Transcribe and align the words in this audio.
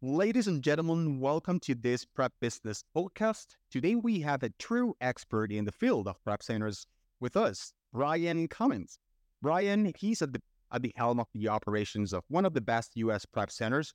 Ladies 0.00 0.46
and 0.46 0.62
gentlemen, 0.62 1.18
welcome 1.18 1.58
to 1.58 1.74
this 1.74 2.04
Prep 2.04 2.32
Business 2.38 2.84
podcast. 2.96 3.56
Today 3.68 3.96
we 3.96 4.20
have 4.20 4.44
a 4.44 4.50
true 4.50 4.94
expert 5.00 5.50
in 5.50 5.64
the 5.64 5.72
field 5.72 6.06
of 6.06 6.22
prep 6.22 6.40
centers 6.40 6.86
with 7.18 7.36
us, 7.36 7.72
Brian 7.92 8.46
Cummings. 8.46 9.00
Brian, 9.42 9.92
he's 9.98 10.22
at 10.22 10.32
the 10.32 10.40
at 10.70 10.82
the 10.82 10.92
helm 10.94 11.18
of 11.18 11.26
the 11.34 11.48
operations 11.48 12.12
of 12.12 12.22
one 12.28 12.44
of 12.44 12.54
the 12.54 12.60
best 12.60 12.92
U.S. 12.94 13.26
prep 13.26 13.50
centers, 13.50 13.92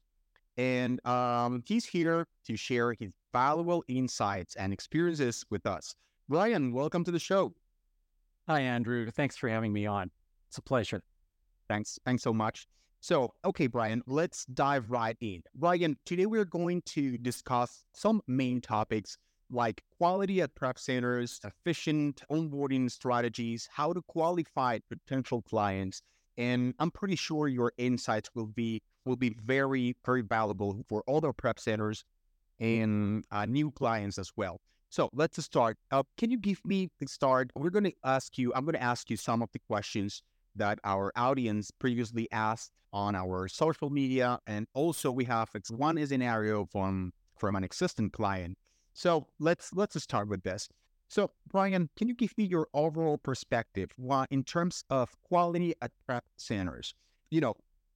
and 0.58 1.00
um, 1.08 1.64
he's 1.66 1.86
here 1.86 2.28
to 2.48 2.58
share 2.58 2.92
his 3.00 3.12
valuable 3.32 3.82
insights 3.88 4.58
and 4.58 4.74
experiences 4.74 5.46
with 5.50 5.66
us. 5.66 5.96
Brian, 6.28 6.74
welcome 6.74 7.06
to 7.06 7.12
the 7.12 7.20
show. 7.20 7.54
Hi, 8.50 8.60
Andrew. 8.60 9.10
Thanks 9.10 9.38
for 9.38 9.48
having 9.48 9.72
me 9.72 9.86
on. 9.86 10.12
It's 10.50 10.58
a 10.58 10.62
pleasure. 10.62 11.02
Thanks. 11.70 11.98
Thanks 12.04 12.24
so 12.24 12.34
much. 12.34 12.68
So, 13.04 13.34
okay, 13.44 13.68
Brian, 13.68 14.02
let's 14.08 14.46
dive 14.46 14.90
right 14.90 15.18
in. 15.20 15.44
Brian, 15.54 15.98
today 16.06 16.26
we're 16.26 16.46
going 16.46 16.82
to 16.84 17.18
discuss 17.18 17.84
some 17.94 18.22
main 18.28 18.62
topics 18.62 19.18
like 19.52 19.84
quality 19.98 20.40
at 20.40 20.56
prep 20.56 20.80
centers, 20.80 21.42
efficient 21.44 22.22
onboarding 22.32 22.90
strategies, 22.90 23.68
how 23.70 23.92
to 23.92 24.02
qualify 24.04 24.80
potential 24.90 25.42
clients, 25.42 26.02
and 26.38 26.76
I'm 26.80 26.92
pretty 26.92 27.18
sure 27.18 27.50
your 27.50 27.74
insights 27.78 28.30
will 28.36 28.48
be 28.48 28.82
will 29.04 29.18
be 29.18 29.36
very 29.44 29.98
very 30.06 30.22
valuable 30.22 30.82
for 30.88 31.04
other 31.06 31.34
prep 31.34 31.60
centers 31.60 32.06
and 32.62 33.26
uh, 33.32 33.46
new 33.46 33.70
clients 33.72 34.18
as 34.18 34.32
well. 34.38 34.62
So 34.90 35.10
let's 35.12 35.44
start. 35.44 35.78
Uh, 35.92 36.04
can 36.18 36.32
you 36.32 36.38
give 36.38 36.62
me 36.64 36.90
the 37.02 37.08
start? 37.08 37.52
We're 37.54 37.70
going 37.70 37.84
to 37.84 37.94
ask 38.06 38.38
you. 38.38 38.54
I'm 38.56 38.64
going 38.64 38.76
to 38.76 38.82
ask 38.82 39.10
you 39.10 39.18
some 39.18 39.42
of 39.42 39.50
the 39.52 39.60
questions 39.60 40.24
that 40.56 40.80
our 40.84 41.12
audience 41.16 41.72
previously 41.72 42.28
asked 42.32 42.72
on 42.92 43.16
our 43.16 43.48
social 43.48 43.90
media. 43.90 44.40
And 44.48 44.68
also 44.74 45.12
we 45.12 45.26
have 45.26 45.50
one 45.70 45.98
is 45.98 46.12
an 46.12 46.22
scenario 46.22 46.66
from 46.66 47.12
from 47.38 47.56
an 47.56 47.64
existing 47.64 48.12
client. 48.12 48.58
So 48.94 49.28
let's 49.40 49.74
let's 49.74 50.02
start 50.02 50.30
with 50.30 50.44
this. 50.44 50.70
So 51.10 51.32
Brian, 51.48 51.90
can 51.98 52.08
you 52.08 52.16
give 52.16 52.38
me 52.38 52.46
your 52.46 52.68
overall 52.74 53.18
perspective 53.18 53.92
why, 53.98 54.26
in 54.32 54.44
terms 54.44 54.84
of 54.90 55.16
quality 55.24 55.76
at 55.82 55.92
prep 56.06 56.26
centers? 56.38 56.96
You 57.30 57.42
know, 57.42 57.56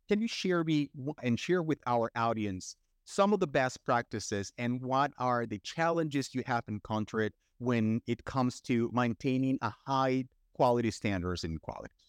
can 0.09 0.21
you 0.21 0.27
share 0.27 0.63
me 0.63 0.89
and 1.23 1.39
share 1.39 1.63
with 1.63 1.79
our 1.85 2.11
audience 2.15 2.75
some 3.05 3.33
of 3.33 3.39
the 3.39 3.47
best 3.47 3.85
practices 3.85 4.51
and 4.57 4.81
what 4.81 5.13
are 5.17 5.45
the 5.45 5.59
challenges 5.59 6.35
you 6.35 6.43
have 6.45 6.63
encountered 6.67 7.31
when 7.59 8.01
it 8.05 8.25
comes 8.25 8.59
to 8.61 8.91
maintaining 8.93 9.57
a 9.61 9.73
high 9.87 10.25
quality 10.53 10.91
standards 10.91 11.43
in 11.43 11.57
quality? 11.57 12.06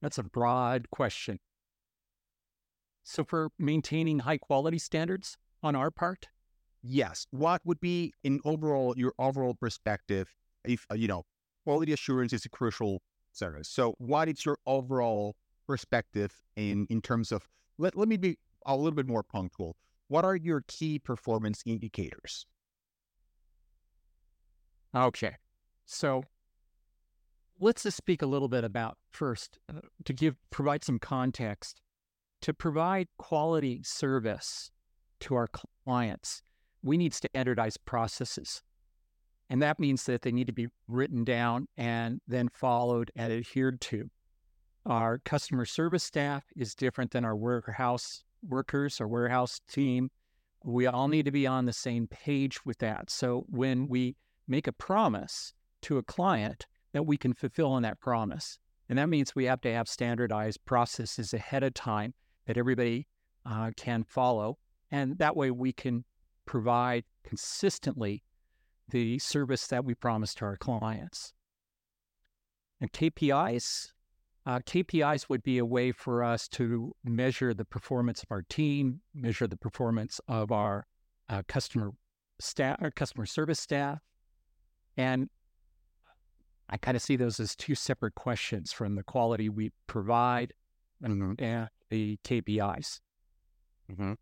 That's 0.00 0.18
a 0.18 0.22
broad 0.22 0.90
question. 0.90 1.38
So, 3.02 3.24
for 3.24 3.50
maintaining 3.58 4.20
high 4.20 4.38
quality 4.38 4.78
standards 4.78 5.36
on 5.62 5.74
our 5.74 5.90
part? 5.90 6.28
Yes. 6.82 7.26
What 7.30 7.62
would 7.64 7.80
be, 7.80 8.12
in 8.22 8.40
overall, 8.44 8.94
your 8.96 9.14
overall 9.18 9.54
perspective, 9.54 10.34
if, 10.64 10.86
uh, 10.90 10.94
you 10.94 11.08
know, 11.08 11.24
quality 11.64 11.92
assurance 11.92 12.32
is 12.32 12.44
a 12.44 12.48
crucial 12.48 13.02
service. 13.32 13.68
So, 13.68 13.94
what 13.98 14.28
is 14.28 14.44
your 14.44 14.58
overall 14.66 15.36
perspective 15.66 16.32
in, 16.56 16.86
in 16.90 17.00
terms 17.00 17.32
of, 17.32 17.48
let, 17.78 17.96
let 17.96 18.08
me 18.08 18.16
be 18.16 18.38
a 18.66 18.76
little 18.76 18.92
bit 18.92 19.06
more 19.06 19.22
punctual. 19.22 19.76
What 20.08 20.24
are 20.24 20.36
your 20.36 20.64
key 20.66 20.98
performance 20.98 21.62
indicators? 21.66 22.46
Okay. 24.94 25.36
So, 25.84 26.24
let's 27.60 27.82
just 27.82 27.96
speak 27.96 28.22
a 28.22 28.26
little 28.26 28.48
bit 28.48 28.64
about 28.64 28.98
first 29.10 29.58
uh, 29.68 29.80
to 30.04 30.12
give 30.12 30.36
provide 30.50 30.84
some 30.84 30.98
context. 30.98 31.80
To 32.42 32.54
provide 32.54 33.08
quality 33.18 33.80
service 33.82 34.70
to 35.20 35.34
our 35.34 35.48
clients 35.84 36.42
we 36.82 36.96
need 36.96 37.14
standardized 37.14 37.84
processes. 37.84 38.62
And 39.50 39.62
that 39.62 39.80
means 39.80 40.04
that 40.04 40.22
they 40.22 40.32
need 40.32 40.46
to 40.46 40.52
be 40.52 40.68
written 40.86 41.24
down 41.24 41.68
and 41.76 42.20
then 42.28 42.48
followed 42.52 43.10
and 43.16 43.32
adhered 43.32 43.80
to. 43.82 44.10
Our 44.84 45.18
customer 45.18 45.64
service 45.64 46.04
staff 46.04 46.44
is 46.56 46.74
different 46.74 47.10
than 47.10 47.24
our 47.24 47.36
warehouse 47.36 48.24
workers 48.42 49.00
or 49.00 49.08
warehouse 49.08 49.60
team. 49.68 50.10
We 50.64 50.86
all 50.86 51.08
need 51.08 51.24
to 51.24 51.30
be 51.30 51.46
on 51.46 51.64
the 51.64 51.72
same 51.72 52.06
page 52.08 52.64
with 52.64 52.78
that. 52.78 53.10
So 53.10 53.44
when 53.48 53.88
we 53.88 54.16
make 54.46 54.66
a 54.66 54.72
promise 54.72 55.52
to 55.82 55.98
a 55.98 56.02
client 56.02 56.66
that 56.92 57.04
we 57.04 57.16
can 57.16 57.32
fulfill 57.32 57.72
on 57.72 57.82
that 57.82 58.00
promise. 58.00 58.58
And 58.88 58.98
that 58.98 59.08
means 59.08 59.34
we 59.34 59.44
have 59.44 59.60
to 59.62 59.72
have 59.72 59.88
standardized 59.88 60.64
processes 60.64 61.34
ahead 61.34 61.62
of 61.62 61.74
time 61.74 62.14
that 62.46 62.56
everybody 62.56 63.06
uh, 63.44 63.70
can 63.76 64.04
follow. 64.04 64.58
And 64.90 65.18
that 65.18 65.36
way 65.36 65.50
we 65.50 65.72
can 65.72 66.04
provide 66.46 67.04
consistently 67.24 68.22
the 68.88 69.18
service 69.18 69.66
that 69.66 69.84
we 69.84 69.94
promise 69.94 70.34
to 70.36 70.46
our 70.46 70.56
clients. 70.56 71.34
And 72.80 72.90
KPIs, 72.92 73.92
uh, 74.46 74.60
KPIs 74.60 75.28
would 75.28 75.42
be 75.42 75.58
a 75.58 75.66
way 75.66 75.92
for 75.92 76.24
us 76.24 76.48
to 76.48 76.94
measure 77.04 77.52
the 77.52 77.66
performance 77.66 78.22
of 78.22 78.28
our 78.30 78.42
team, 78.48 79.00
measure 79.14 79.46
the 79.46 79.58
performance 79.58 80.20
of 80.26 80.50
our 80.50 80.86
uh, 81.28 81.42
customer 81.48 81.90
staff, 82.40 82.78
our 82.80 82.90
customer 82.90 83.26
service 83.26 83.60
staff, 83.60 83.98
and 84.96 85.28
I 86.70 86.76
kind 86.76 86.96
of 86.96 87.02
see 87.02 87.16
those 87.16 87.40
as 87.40 87.56
two 87.56 87.74
separate 87.74 88.14
questions 88.14 88.72
from 88.72 88.94
the 88.94 89.02
quality 89.02 89.48
we 89.48 89.72
provide 89.86 90.52
mm-hmm. 91.02 91.32
and 91.38 91.68
the 91.90 92.18
KPIs. 92.24 93.00
Mm-hmm. 93.90 94.12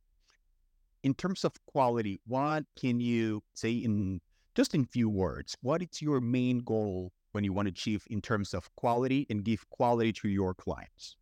In 1.03 1.15
terms 1.15 1.45
of 1.45 1.53
quality, 1.67 2.21
what 2.27 2.65
can 2.79 3.01
you 3.01 3.43
say 3.55 3.73
in 3.73 4.21
just 4.55 4.75
in 4.75 4.87
few 4.87 5.09
words? 5.09 5.57
What 5.61 5.83
is 5.83 6.01
your 6.01 6.21
main 6.21 6.59
goal 6.61 7.12
when 7.33 7.45
you 7.45 7.53
want 7.53 7.67
to 7.67 7.71
achieve 7.71 8.05
in 8.11 8.23
terms 8.23 8.55
of 8.55 8.75
quality 8.77 9.27
and 9.28 9.45
give 9.45 9.69
quality 9.71 10.13
to 10.15 10.28
your 10.28 10.55
clients? 10.55 11.17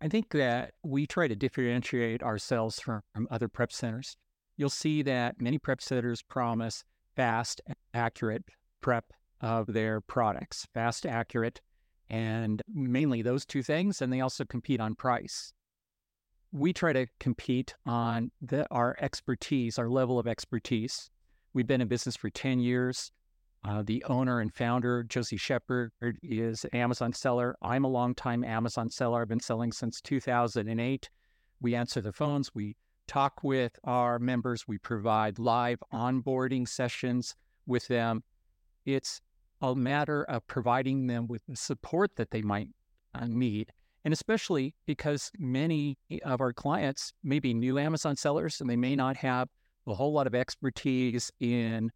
I 0.00 0.08
think 0.08 0.30
that 0.30 0.72
we 0.82 1.06
try 1.06 1.28
to 1.28 1.36
differentiate 1.36 2.22
ourselves 2.22 2.80
from, 2.80 3.02
from 3.14 3.28
other 3.30 3.48
prep 3.48 3.72
centers. 3.72 4.16
You'll 4.56 4.70
see 4.70 5.02
that 5.02 5.40
many 5.40 5.58
prep 5.58 5.82
centers 5.82 6.22
promise 6.22 6.84
fast, 7.16 7.60
accurate 7.92 8.44
prep 8.80 9.12
of 9.40 9.66
their 9.66 10.00
products 10.00 10.66
fast, 10.74 11.06
accurate, 11.06 11.60
and 12.08 12.62
mainly 12.72 13.22
those 13.22 13.46
two 13.46 13.62
things. 13.62 14.02
And 14.02 14.12
they 14.12 14.20
also 14.20 14.44
compete 14.44 14.80
on 14.80 14.94
price. 14.94 15.52
We 16.52 16.72
try 16.72 16.92
to 16.92 17.06
compete 17.20 17.74
on 17.86 18.32
the, 18.42 18.66
our 18.70 18.96
expertise, 19.00 19.78
our 19.78 19.88
level 19.88 20.18
of 20.18 20.26
expertise. 20.26 21.10
We've 21.54 21.66
been 21.66 21.80
in 21.80 21.88
business 21.88 22.16
for 22.16 22.30
10 22.30 22.60
years. 22.60 23.12
Uh, 23.62 23.82
the 23.84 24.02
owner 24.04 24.40
and 24.40 24.52
founder, 24.52 25.02
Josie 25.02 25.36
Shepard, 25.36 25.92
is 26.22 26.64
an 26.64 26.74
Amazon 26.74 27.12
seller. 27.12 27.56
I'm 27.60 27.84
a 27.84 27.88
longtime 27.88 28.42
Amazon 28.42 28.88
seller. 28.88 29.20
I've 29.20 29.28
been 29.28 29.38
selling 29.38 29.70
since 29.70 30.00
2008. 30.00 31.10
We 31.60 31.74
answer 31.74 32.00
the 32.00 32.12
phones. 32.12 32.54
We 32.54 32.76
talk 33.06 33.44
with 33.44 33.78
our 33.84 34.18
members. 34.18 34.66
We 34.66 34.78
provide 34.78 35.38
live 35.38 35.82
onboarding 35.92 36.66
sessions 36.66 37.34
with 37.66 37.86
them. 37.88 38.22
It's 38.86 39.20
a 39.60 39.74
matter 39.74 40.24
of 40.24 40.46
providing 40.46 41.06
them 41.06 41.26
with 41.26 41.42
the 41.46 41.56
support 41.56 42.16
that 42.16 42.30
they 42.30 42.42
might 42.42 42.68
uh, 43.14 43.26
need. 43.26 43.72
And 44.04 44.14
especially 44.14 44.74
because 44.86 45.30
many 45.38 45.98
of 46.24 46.40
our 46.40 46.52
clients 46.52 47.12
may 47.22 47.38
be 47.38 47.52
new 47.52 47.78
Amazon 47.78 48.16
sellers 48.16 48.60
and 48.60 48.70
they 48.70 48.76
may 48.76 48.96
not 48.96 49.16
have 49.16 49.48
a 49.86 49.94
whole 49.94 50.12
lot 50.12 50.26
of 50.26 50.34
expertise 50.34 51.30
in 51.40 51.90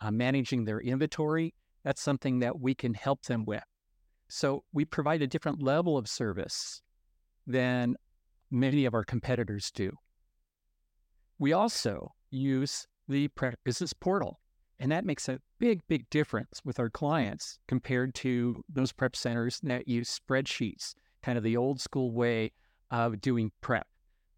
uh, 0.00 0.10
managing 0.10 0.64
their 0.64 0.80
inventory. 0.80 1.54
That's 1.84 2.02
something 2.02 2.40
that 2.40 2.60
we 2.60 2.74
can 2.74 2.92
help 2.92 3.22
them 3.22 3.44
with. 3.46 3.62
So 4.28 4.64
we 4.72 4.84
provide 4.84 5.22
a 5.22 5.26
different 5.26 5.62
level 5.62 5.96
of 5.96 6.08
service 6.08 6.82
than 7.46 7.96
many 8.50 8.84
of 8.84 8.94
our 8.94 9.04
competitors 9.04 9.70
do. 9.70 9.92
We 11.38 11.52
also 11.52 12.12
use 12.30 12.86
the 13.08 13.30
business 13.64 13.92
portal. 13.92 14.40
And 14.78 14.92
that 14.92 15.06
makes 15.06 15.28
a 15.28 15.40
big, 15.58 15.80
big 15.88 16.08
difference 16.10 16.60
with 16.64 16.78
our 16.78 16.90
clients 16.90 17.58
compared 17.66 18.14
to 18.16 18.62
those 18.68 18.92
prep 18.92 19.16
centers 19.16 19.60
that 19.62 19.88
use 19.88 20.20
spreadsheets, 20.20 20.94
kind 21.22 21.38
of 21.38 21.44
the 21.44 21.56
old 21.56 21.80
school 21.80 22.12
way 22.12 22.52
of 22.90 23.20
doing 23.20 23.52
prep. 23.60 23.86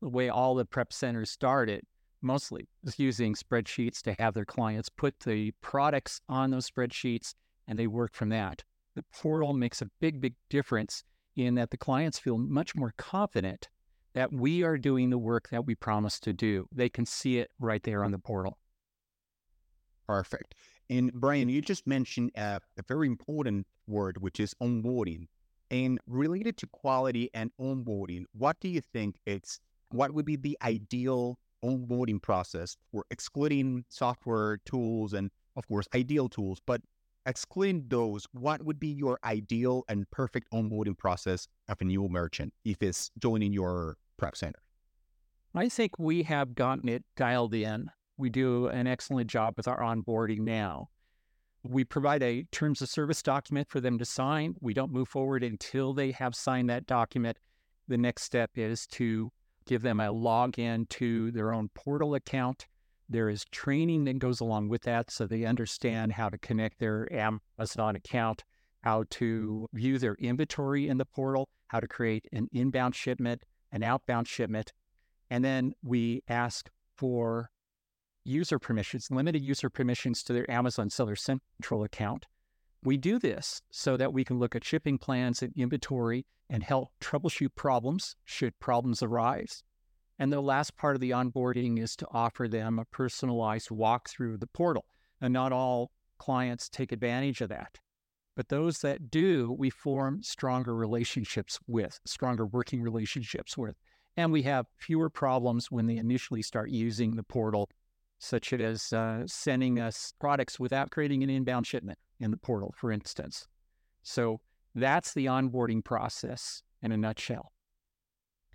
The 0.01 0.09
way 0.09 0.29
all 0.29 0.55
the 0.55 0.65
prep 0.65 0.93
centers 0.93 1.31
started 1.31 1.85
mostly 2.23 2.69
was 2.85 2.99
using 2.99 3.35
spreadsheets 3.35 4.01
to 4.03 4.15
have 4.19 4.35
their 4.35 4.45
clients 4.45 4.89
put 4.89 5.19
the 5.21 5.53
products 5.61 6.21
on 6.29 6.51
those 6.51 6.71
spreadsheets 6.71 7.35
and 7.67 7.79
they 7.79 7.87
work 7.87 8.15
from 8.15 8.29
that. 8.31 8.63
The 8.95 9.05
portal 9.13 9.53
makes 9.53 9.83
a 9.83 9.91
big, 10.01 10.21
big 10.21 10.35
difference 10.49 11.05
in 11.37 11.55
that 11.57 11.71
the 11.71 11.77
clients 11.77 12.19
feel 12.19 12.39
much 12.39 12.75
more 12.75 12.95
confident 12.97 13.69
that 14.15 14.33
we 14.33 14.63
are 14.63 14.79
doing 14.79 15.11
the 15.11 15.19
work 15.19 15.49
that 15.51 15.67
we 15.67 15.75
promised 15.75 16.23
to 16.25 16.33
do. 16.33 16.67
They 16.73 16.89
can 16.89 17.07
see 17.07 17.39
it 17.39 17.51
right 17.61 17.83
there 17.83 18.03
on 18.03 18.11
the 18.11 18.19
portal. 18.19 18.59
Perfect. 20.09 20.55
And 20.89 21.13
Brian, 21.13 21.51
you 21.51 21.61
just 21.61 21.87
mentioned 21.87 22.33
uh, 22.37 22.61
a 22.79 22.83
very 22.89 23.07
important 23.07 23.67
word, 23.87 24.23
which 24.23 24.41
is 24.41 24.55
onboarding. 24.55 25.27
And 25.71 26.01
related 26.07 26.57
to 26.59 26.67
quality 26.67 27.29
and 27.35 27.51
onboarding, 27.61 28.25
what 28.33 28.59
do 28.59 28.69
you 28.69 28.81
think 28.81 29.17
it's 29.27 29.61
what 29.91 30.13
would 30.15 30.25
be 30.25 30.37
the 30.37 30.57
ideal 30.63 31.39
onboarding 31.63 32.23
process 32.23 32.77
for 32.91 33.05
excluding 33.11 33.85
software 33.91 34.59
tools 34.65 35.13
and, 35.13 35.31
of 35.57 35.69
course, 35.69 35.87
ideal 35.95 36.29
tools, 36.31 36.59
but 36.65 36.81
excluding 37.27 37.85
those, 37.89 38.27
what 38.33 38.63
would 38.63 38.81
be 38.81 38.89
your 38.89 39.19
ideal 39.25 39.85
and 39.89 40.11
perfect 40.11 40.51
onboarding 40.53 40.97
process 40.97 41.49
of 41.69 41.81
a 41.83 41.85
new 41.85 42.09
merchant 42.09 42.55
if 42.65 42.83
it's 42.83 43.11
joining 43.19 43.53
your 43.53 43.99
prep 44.17 44.37
center? 44.37 44.61
I 45.55 45.69
think 45.69 45.99
we 45.99 46.23
have 46.23 46.55
gotten 46.55 46.89
it 46.89 47.05
dialed 47.17 47.53
in. 47.53 47.91
We 48.19 48.31
do 48.31 48.67
an 48.67 48.89
excellent 48.89 49.31
job 49.31 49.55
with 49.57 49.69
our 49.69 49.81
onboarding 49.81 50.41
now. 50.41 50.89
We 51.63 51.85
provide 51.85 52.23
a 52.23 52.43
terms 52.51 52.83
of 52.83 52.89
service 52.89 53.23
document 53.23 53.69
for 53.71 53.81
them 53.81 53.97
to 53.99 54.05
sign. 54.05 54.57
We 54.61 54.75
don't 54.75 54.93
move 54.93 55.09
forward 55.09 55.45
until 55.45 55.95
they 55.95 56.11
have 56.11 56.35
signed 56.35 56.69
that 56.69 56.87
document. 56.87 57.39
The 57.87 57.97
next 57.97 58.25
step 58.25 58.51
is 58.57 58.87
to 58.89 59.31
give 59.67 59.83
them 59.83 60.01
a 60.01 60.13
login 60.13 60.89
to 60.89 61.31
their 61.31 61.55
own 61.55 61.69
portal 61.75 62.17
account. 62.17 62.67
There 63.09 63.29
is 63.29 63.45
training 63.53 64.05
that 64.05 64.19
goes 64.19 64.41
along 64.41 64.69
with 64.69 64.83
that 64.83 65.11
so 65.11 65.27
they 65.27 65.45
understand 65.45 66.13
how 66.13 66.29
to 66.29 66.39
connect 66.39 66.81
their 66.81 67.09
Amazon 67.13 67.95
account, 67.97 68.45
how 68.83 69.05
to 69.11 69.69
view 69.73 69.99
their 69.99 70.17
inventory 70.17 70.89
in 70.89 70.99
the 70.99 71.07
portal, 71.07 71.49
how 71.69 71.81
to 71.81 71.87
create 71.87 72.27
an 72.33 72.49
inbound 72.53 72.97
shipment, 72.97 73.45
an 73.71 73.83
outbound 73.83 74.27
shipment. 74.27 74.73
And 75.31 75.45
then 75.45 75.73
we 75.83 76.23
ask 76.29 76.69
for 76.97 77.51
user 78.29 78.59
permissions, 78.59 79.11
limited 79.11 79.43
user 79.43 79.71
permissions 79.71 80.23
to 80.25 80.33
their 80.33 80.51
Amazon 80.51 80.91
Seller 80.91 81.17
Central 81.17 81.83
account. 81.83 82.27
We 82.85 82.97
do 82.97 83.19
this 83.19 83.61
so 83.71 83.97
that 83.97 84.13
we 84.13 84.25
can 84.25 84.39
look 84.39 84.55
at 84.55 84.65
shipping 84.65 84.99
plans 84.99 85.43
and 85.43 85.53
inventory 85.57 86.27
and 86.49 86.63
help 86.63 86.91
troubleshoot 87.01 87.55
problems 87.57 88.17
should 88.25 88.59
problems 88.61 89.03
arise. 89.03 89.63
And 90.19 90.33
the 90.33 90.41
last 90.41 90.77
part 90.77 90.97
of 90.97 91.01
the 91.01 91.11
onboarding 91.11 91.79
is 91.79 91.95
to 91.97 92.07
offer 92.11 92.49
them 92.49 92.79
a 92.79 92.85
personalized 92.85 93.69
walkthrough 93.69 94.35
of 94.35 94.41
the 94.41 94.47
portal. 94.47 94.85
And 95.21 95.33
not 95.33 95.53
all 95.53 95.91
clients 96.19 96.69
take 96.69 96.93
advantage 96.93 97.41
of 97.41 97.49
that. 97.49 97.79
But 98.37 98.49
those 98.49 98.81
that 98.81 99.11
do, 99.11 99.55
we 99.59 99.71
form 99.71 100.23
stronger 100.23 100.75
relationships 100.75 101.59
with, 101.67 102.01
stronger 102.05 102.47
working 102.47 102.83
relationships 102.83 103.59
with. 103.59 103.77
And 104.17 104.33
we 104.33 104.43
have 104.43 104.67
fewer 104.77 105.11
problems 105.11 105.71
when 105.71 105.87
they 105.87 105.97
initially 105.97 106.43
start 106.43 106.71
using 106.71 107.17
the 107.17 107.23
portal 107.23 107.69
such 108.19 108.53
as 108.53 108.93
uh, 108.93 109.23
sending 109.27 109.79
us 109.79 110.13
products 110.19 110.59
without 110.59 110.91
creating 110.91 111.23
an 111.23 111.31
inbound 111.31 111.67
shipment 111.67 111.99
in 112.21 112.31
the 112.31 112.37
portal, 112.37 112.75
for 112.77 112.91
instance. 112.91 113.47
So 114.03 114.41
that's 114.75 115.15
the 115.15 115.27
onboarding 115.27 115.85
process 115.85 116.63
in 116.83 116.93
a 116.93 116.97
nutshell. 116.97 117.53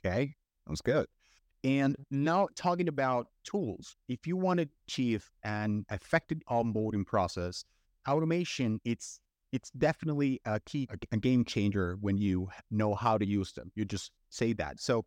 Okay, 0.06 0.36
sounds 0.68 0.82
good. 0.82 1.08
And 1.64 1.96
now 2.12 2.50
talking 2.56 2.90
about 2.90 3.28
tools, 3.46 3.96
if 4.10 4.28
you 4.28 4.36
want 4.36 4.60
to 4.60 4.68
achieve 4.88 5.30
an 5.44 5.86
effective 5.90 6.40
onboarding 6.50 7.06
process, 7.06 7.64
automation 8.08 8.82
it's 8.84 9.20
it's 9.54 9.70
definitely 9.72 10.42
a 10.46 10.60
key 10.60 10.90
a 11.12 11.18
game 11.18 11.46
changer 11.46 11.98
when 12.02 12.18
you 12.18 12.50
know 12.72 12.96
how 12.96 13.18
to 13.18 13.26
use 13.26 13.54
them. 13.54 13.72
You 13.76 13.86
just 13.86 14.12
say 14.30 14.52
that. 14.54 14.82
So 14.82 15.06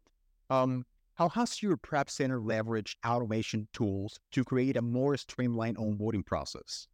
um, 0.48 0.84
how 1.16 1.30
has 1.30 1.62
your 1.62 1.78
prep 1.78 2.10
center 2.10 2.40
leveraged 2.40 2.96
automation 3.04 3.66
tools 3.72 4.20
to 4.32 4.44
create 4.44 4.76
a 4.76 4.82
more 4.82 5.16
streamlined 5.16 5.78
onboarding 5.78 6.24
process? 6.24 6.86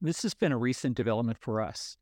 This 0.00 0.22
has 0.22 0.32
been 0.32 0.52
a 0.52 0.58
recent 0.58 0.96
development 0.96 1.38
for 1.40 1.60
us. 1.60 1.96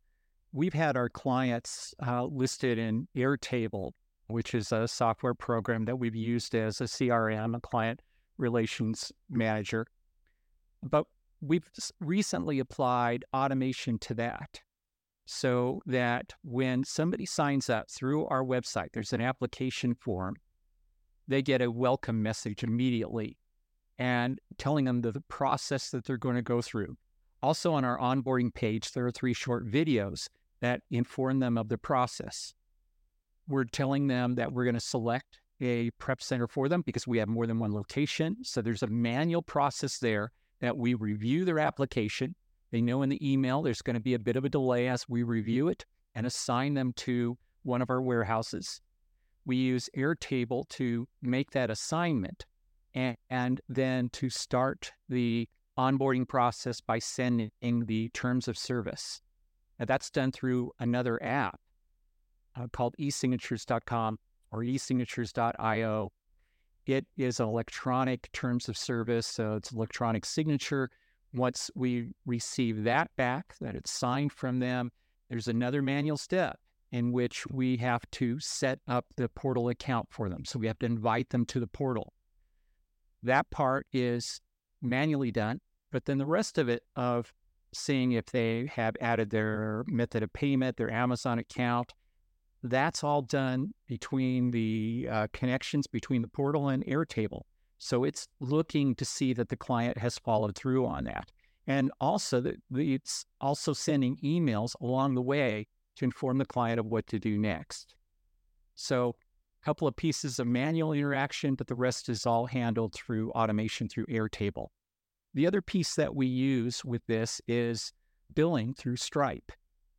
We've 0.52 0.74
had 0.74 0.98
our 0.98 1.08
clients 1.08 1.94
uh, 2.06 2.24
listed 2.24 2.78
in 2.78 3.08
Airtable, 3.16 3.92
which 4.26 4.54
is 4.54 4.70
a 4.70 4.86
software 4.86 5.32
program 5.32 5.86
that 5.86 5.96
we've 5.96 6.14
used 6.14 6.54
as 6.54 6.82
a 6.82 6.84
CRM, 6.84 7.56
a 7.56 7.60
client 7.60 8.00
relations 8.36 9.10
manager. 9.30 9.86
But 10.82 11.06
we've 11.40 11.70
recently 12.00 12.58
applied 12.58 13.24
automation 13.32 13.98
to 14.00 14.14
that 14.14 14.60
so 15.24 15.80
that 15.86 16.34
when 16.42 16.84
somebody 16.84 17.24
signs 17.24 17.70
up 17.70 17.90
through 17.90 18.26
our 18.26 18.44
website, 18.44 18.88
there's 18.92 19.14
an 19.14 19.22
application 19.22 19.94
form 19.94 20.36
they 21.28 21.42
get 21.42 21.62
a 21.62 21.70
welcome 21.70 22.22
message 22.22 22.62
immediately 22.62 23.36
and 23.98 24.38
telling 24.58 24.84
them 24.84 25.00
the, 25.00 25.12
the 25.12 25.22
process 25.22 25.90
that 25.90 26.04
they're 26.04 26.16
going 26.16 26.36
to 26.36 26.42
go 26.42 26.60
through. 26.60 26.96
Also, 27.42 27.72
on 27.72 27.84
our 27.84 27.98
onboarding 27.98 28.52
page, 28.52 28.92
there 28.92 29.06
are 29.06 29.10
three 29.10 29.32
short 29.32 29.66
videos 29.66 30.28
that 30.60 30.82
inform 30.90 31.38
them 31.38 31.58
of 31.58 31.68
the 31.68 31.78
process. 31.78 32.54
We're 33.48 33.64
telling 33.64 34.06
them 34.06 34.34
that 34.36 34.52
we're 34.52 34.64
going 34.64 34.74
to 34.74 34.80
select 34.80 35.40
a 35.60 35.90
prep 35.92 36.22
center 36.22 36.46
for 36.46 36.68
them 36.68 36.82
because 36.82 37.06
we 37.06 37.18
have 37.18 37.28
more 37.28 37.46
than 37.46 37.58
one 37.58 37.72
location. 37.72 38.36
So 38.42 38.60
there's 38.60 38.82
a 38.82 38.88
manual 38.88 39.42
process 39.42 39.98
there 39.98 40.32
that 40.60 40.76
we 40.76 40.94
review 40.94 41.44
their 41.44 41.58
application. 41.58 42.34
They 42.72 42.80
know 42.80 43.02
in 43.02 43.08
the 43.08 43.32
email 43.32 43.62
there's 43.62 43.82
going 43.82 43.94
to 43.94 44.00
be 44.00 44.14
a 44.14 44.18
bit 44.18 44.36
of 44.36 44.44
a 44.44 44.48
delay 44.48 44.88
as 44.88 45.08
we 45.08 45.22
review 45.22 45.68
it 45.68 45.84
and 46.14 46.26
assign 46.26 46.74
them 46.74 46.92
to 46.94 47.38
one 47.62 47.82
of 47.82 47.90
our 47.90 48.02
warehouses 48.02 48.80
we 49.46 49.56
use 49.56 49.88
Airtable 49.96 50.68
to 50.70 51.08
make 51.22 51.52
that 51.52 51.70
assignment 51.70 52.44
and, 52.94 53.16
and 53.30 53.60
then 53.68 54.08
to 54.10 54.28
start 54.28 54.92
the 55.08 55.48
onboarding 55.78 56.26
process 56.26 56.80
by 56.80 56.98
sending 56.98 57.50
the 57.86 58.08
terms 58.10 58.48
of 58.48 58.58
service. 58.58 59.20
Now, 59.78 59.84
that's 59.86 60.10
done 60.10 60.32
through 60.32 60.72
another 60.80 61.22
app 61.22 61.60
uh, 62.56 62.66
called 62.72 62.96
esignatures.com 62.98 64.18
or 64.50 64.60
esignatures.io. 64.60 66.12
It 66.86 67.06
is 67.16 67.40
an 67.40 67.48
electronic 67.48 68.30
terms 68.32 68.68
of 68.68 68.76
service, 68.76 69.26
so 69.26 69.56
it's 69.56 69.72
electronic 69.72 70.24
signature. 70.24 70.90
Once 71.34 71.70
we 71.74 72.08
receive 72.24 72.84
that 72.84 73.10
back, 73.16 73.54
that 73.60 73.74
it's 73.74 73.90
signed 73.90 74.32
from 74.32 74.60
them, 74.60 74.90
there's 75.28 75.48
another 75.48 75.82
manual 75.82 76.16
step 76.16 76.58
in 76.96 77.12
which 77.12 77.46
we 77.48 77.76
have 77.76 78.10
to 78.10 78.40
set 78.40 78.78
up 78.88 79.04
the 79.16 79.28
portal 79.28 79.68
account 79.68 80.08
for 80.10 80.30
them. 80.30 80.46
So 80.46 80.58
we 80.58 80.66
have 80.66 80.78
to 80.78 80.86
invite 80.86 81.28
them 81.28 81.44
to 81.46 81.60
the 81.60 81.66
portal. 81.66 82.14
That 83.22 83.50
part 83.50 83.86
is 83.92 84.40
manually 84.80 85.30
done, 85.30 85.60
but 85.92 86.06
then 86.06 86.16
the 86.16 86.24
rest 86.24 86.56
of 86.56 86.70
it 86.70 86.84
of 86.96 87.34
seeing 87.74 88.12
if 88.12 88.24
they 88.26 88.70
have 88.74 88.96
added 88.98 89.28
their 89.28 89.84
method 89.88 90.22
of 90.22 90.32
payment, 90.32 90.78
their 90.78 90.90
Amazon 90.90 91.38
account, 91.38 91.92
that's 92.62 93.04
all 93.04 93.20
done 93.20 93.74
between 93.86 94.50
the 94.50 95.06
uh, 95.10 95.26
connections 95.34 95.86
between 95.86 96.22
the 96.22 96.28
portal 96.28 96.70
and 96.70 96.82
Airtable. 96.86 97.42
So 97.76 98.04
it's 98.04 98.26
looking 98.40 98.94
to 98.94 99.04
see 99.04 99.34
that 99.34 99.50
the 99.50 99.56
client 99.56 99.98
has 99.98 100.18
followed 100.18 100.56
through 100.56 100.86
on 100.86 101.04
that. 101.04 101.30
And 101.66 101.90
also, 102.00 102.40
the, 102.40 102.56
the, 102.70 102.94
it's 102.94 103.26
also 103.38 103.74
sending 103.74 104.16
emails 104.24 104.74
along 104.80 105.14
the 105.14 105.20
way 105.20 105.66
to 105.96 106.04
inform 106.04 106.38
the 106.38 106.44
client 106.44 106.80
of 106.80 106.86
what 106.86 107.06
to 107.08 107.18
do 107.18 107.38
next. 107.38 107.94
So, 108.74 109.16
a 109.62 109.64
couple 109.64 109.88
of 109.88 109.96
pieces 109.96 110.38
of 110.38 110.46
manual 110.46 110.92
interaction, 110.92 111.54
but 111.54 111.66
the 111.66 111.74
rest 111.74 112.08
is 112.08 112.26
all 112.26 112.46
handled 112.46 112.92
through 112.92 113.32
automation 113.32 113.88
through 113.88 114.06
Airtable. 114.06 114.68
The 115.34 115.46
other 115.46 115.60
piece 115.60 115.94
that 115.96 116.14
we 116.14 116.26
use 116.26 116.84
with 116.84 117.02
this 117.06 117.40
is 117.48 117.92
billing 118.34 118.74
through 118.74 118.96
Stripe. 118.96 119.52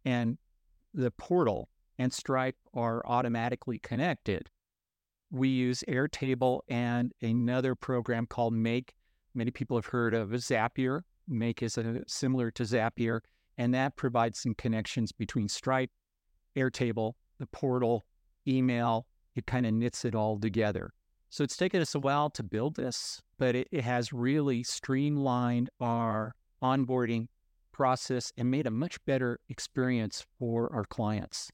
And 0.05 0.37
the 0.93 1.11
portal 1.11 1.69
and 1.99 2.13
Stripe 2.13 2.55
are 2.73 3.05
automatically 3.05 3.79
connected. 3.79 4.49
We 5.31 5.49
use 5.49 5.83
Airtable 5.87 6.61
and 6.69 7.11
another 7.21 7.75
program 7.75 8.25
called 8.25 8.53
Make. 8.53 8.93
Many 9.33 9.51
people 9.51 9.77
have 9.77 9.87
heard 9.87 10.13
of 10.13 10.29
Zapier. 10.29 11.01
Make 11.27 11.61
is 11.61 11.77
a, 11.77 12.01
similar 12.07 12.51
to 12.51 12.63
Zapier 12.63 13.19
and 13.57 13.73
that 13.73 13.95
provides 13.95 14.39
some 14.39 14.53
connections 14.53 15.11
between 15.11 15.47
Stripe, 15.49 15.89
Airtable, 16.55 17.13
the 17.39 17.47
portal, 17.47 18.05
email. 18.47 19.07
It 19.35 19.45
kind 19.45 19.65
of 19.65 19.73
knits 19.73 20.05
it 20.05 20.15
all 20.15 20.39
together. 20.39 20.91
So 21.29 21.43
it's 21.43 21.57
taken 21.57 21.81
us 21.81 21.93
a 21.93 21.99
while 21.99 22.29
to 22.31 22.43
build 22.43 22.75
this, 22.75 23.21
but 23.37 23.55
it, 23.55 23.67
it 23.71 23.83
has 23.83 24.13
really 24.13 24.63
streamlined 24.63 25.69
our 25.79 26.33
onboarding 26.63 27.27
process 27.71 28.31
and 28.37 28.49
made 28.49 28.65
a 28.65 28.71
much 28.71 29.03
better 29.05 29.39
experience 29.49 30.25
for 30.39 30.73
our 30.73 30.85
clients. 30.85 31.51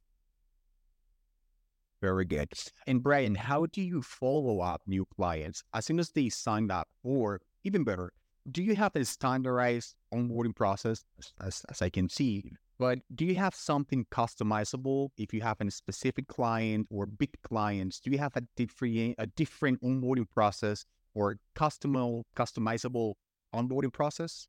Very 2.01 2.25
good. 2.25 2.51
And 2.85 3.01
Brian, 3.01 3.35
how 3.35 3.65
do 3.65 3.81
you 3.81 4.01
follow 4.01 4.59
up 4.59 4.81
new 4.85 5.05
clients 5.05 5.63
as 5.73 5.85
soon 5.85 5.99
as 5.99 6.11
they 6.11 6.29
sign 6.29 6.69
up, 6.69 6.87
or 7.03 7.41
even 7.63 7.83
better, 7.83 8.11
do 8.51 8.61
you 8.61 8.75
have 8.75 8.95
a 8.95 9.05
standardized 9.05 9.95
onboarding 10.13 10.55
process 10.55 11.05
as, 11.41 11.63
as 11.69 11.81
I 11.81 11.89
can 11.89 12.09
see, 12.09 12.51
but 12.77 12.99
do 13.15 13.25
you 13.25 13.35
have 13.35 13.55
something 13.55 14.05
customizable 14.11 15.09
if 15.17 15.33
you 15.33 15.41
have 15.41 15.61
a 15.61 15.71
specific 15.71 16.27
client 16.27 16.87
or 16.89 17.05
big 17.05 17.29
clients? 17.43 17.99
Do 17.99 18.11
you 18.11 18.17
have 18.17 18.35
a 18.35 18.41
different 18.55 19.15
a 19.17 19.27
different 19.27 19.81
onboarding 19.81 20.29
process 20.29 20.85
or 21.13 21.37
custom 21.55 21.93
customizable 22.35 23.13
onboarding 23.55 23.93
process? 23.93 24.47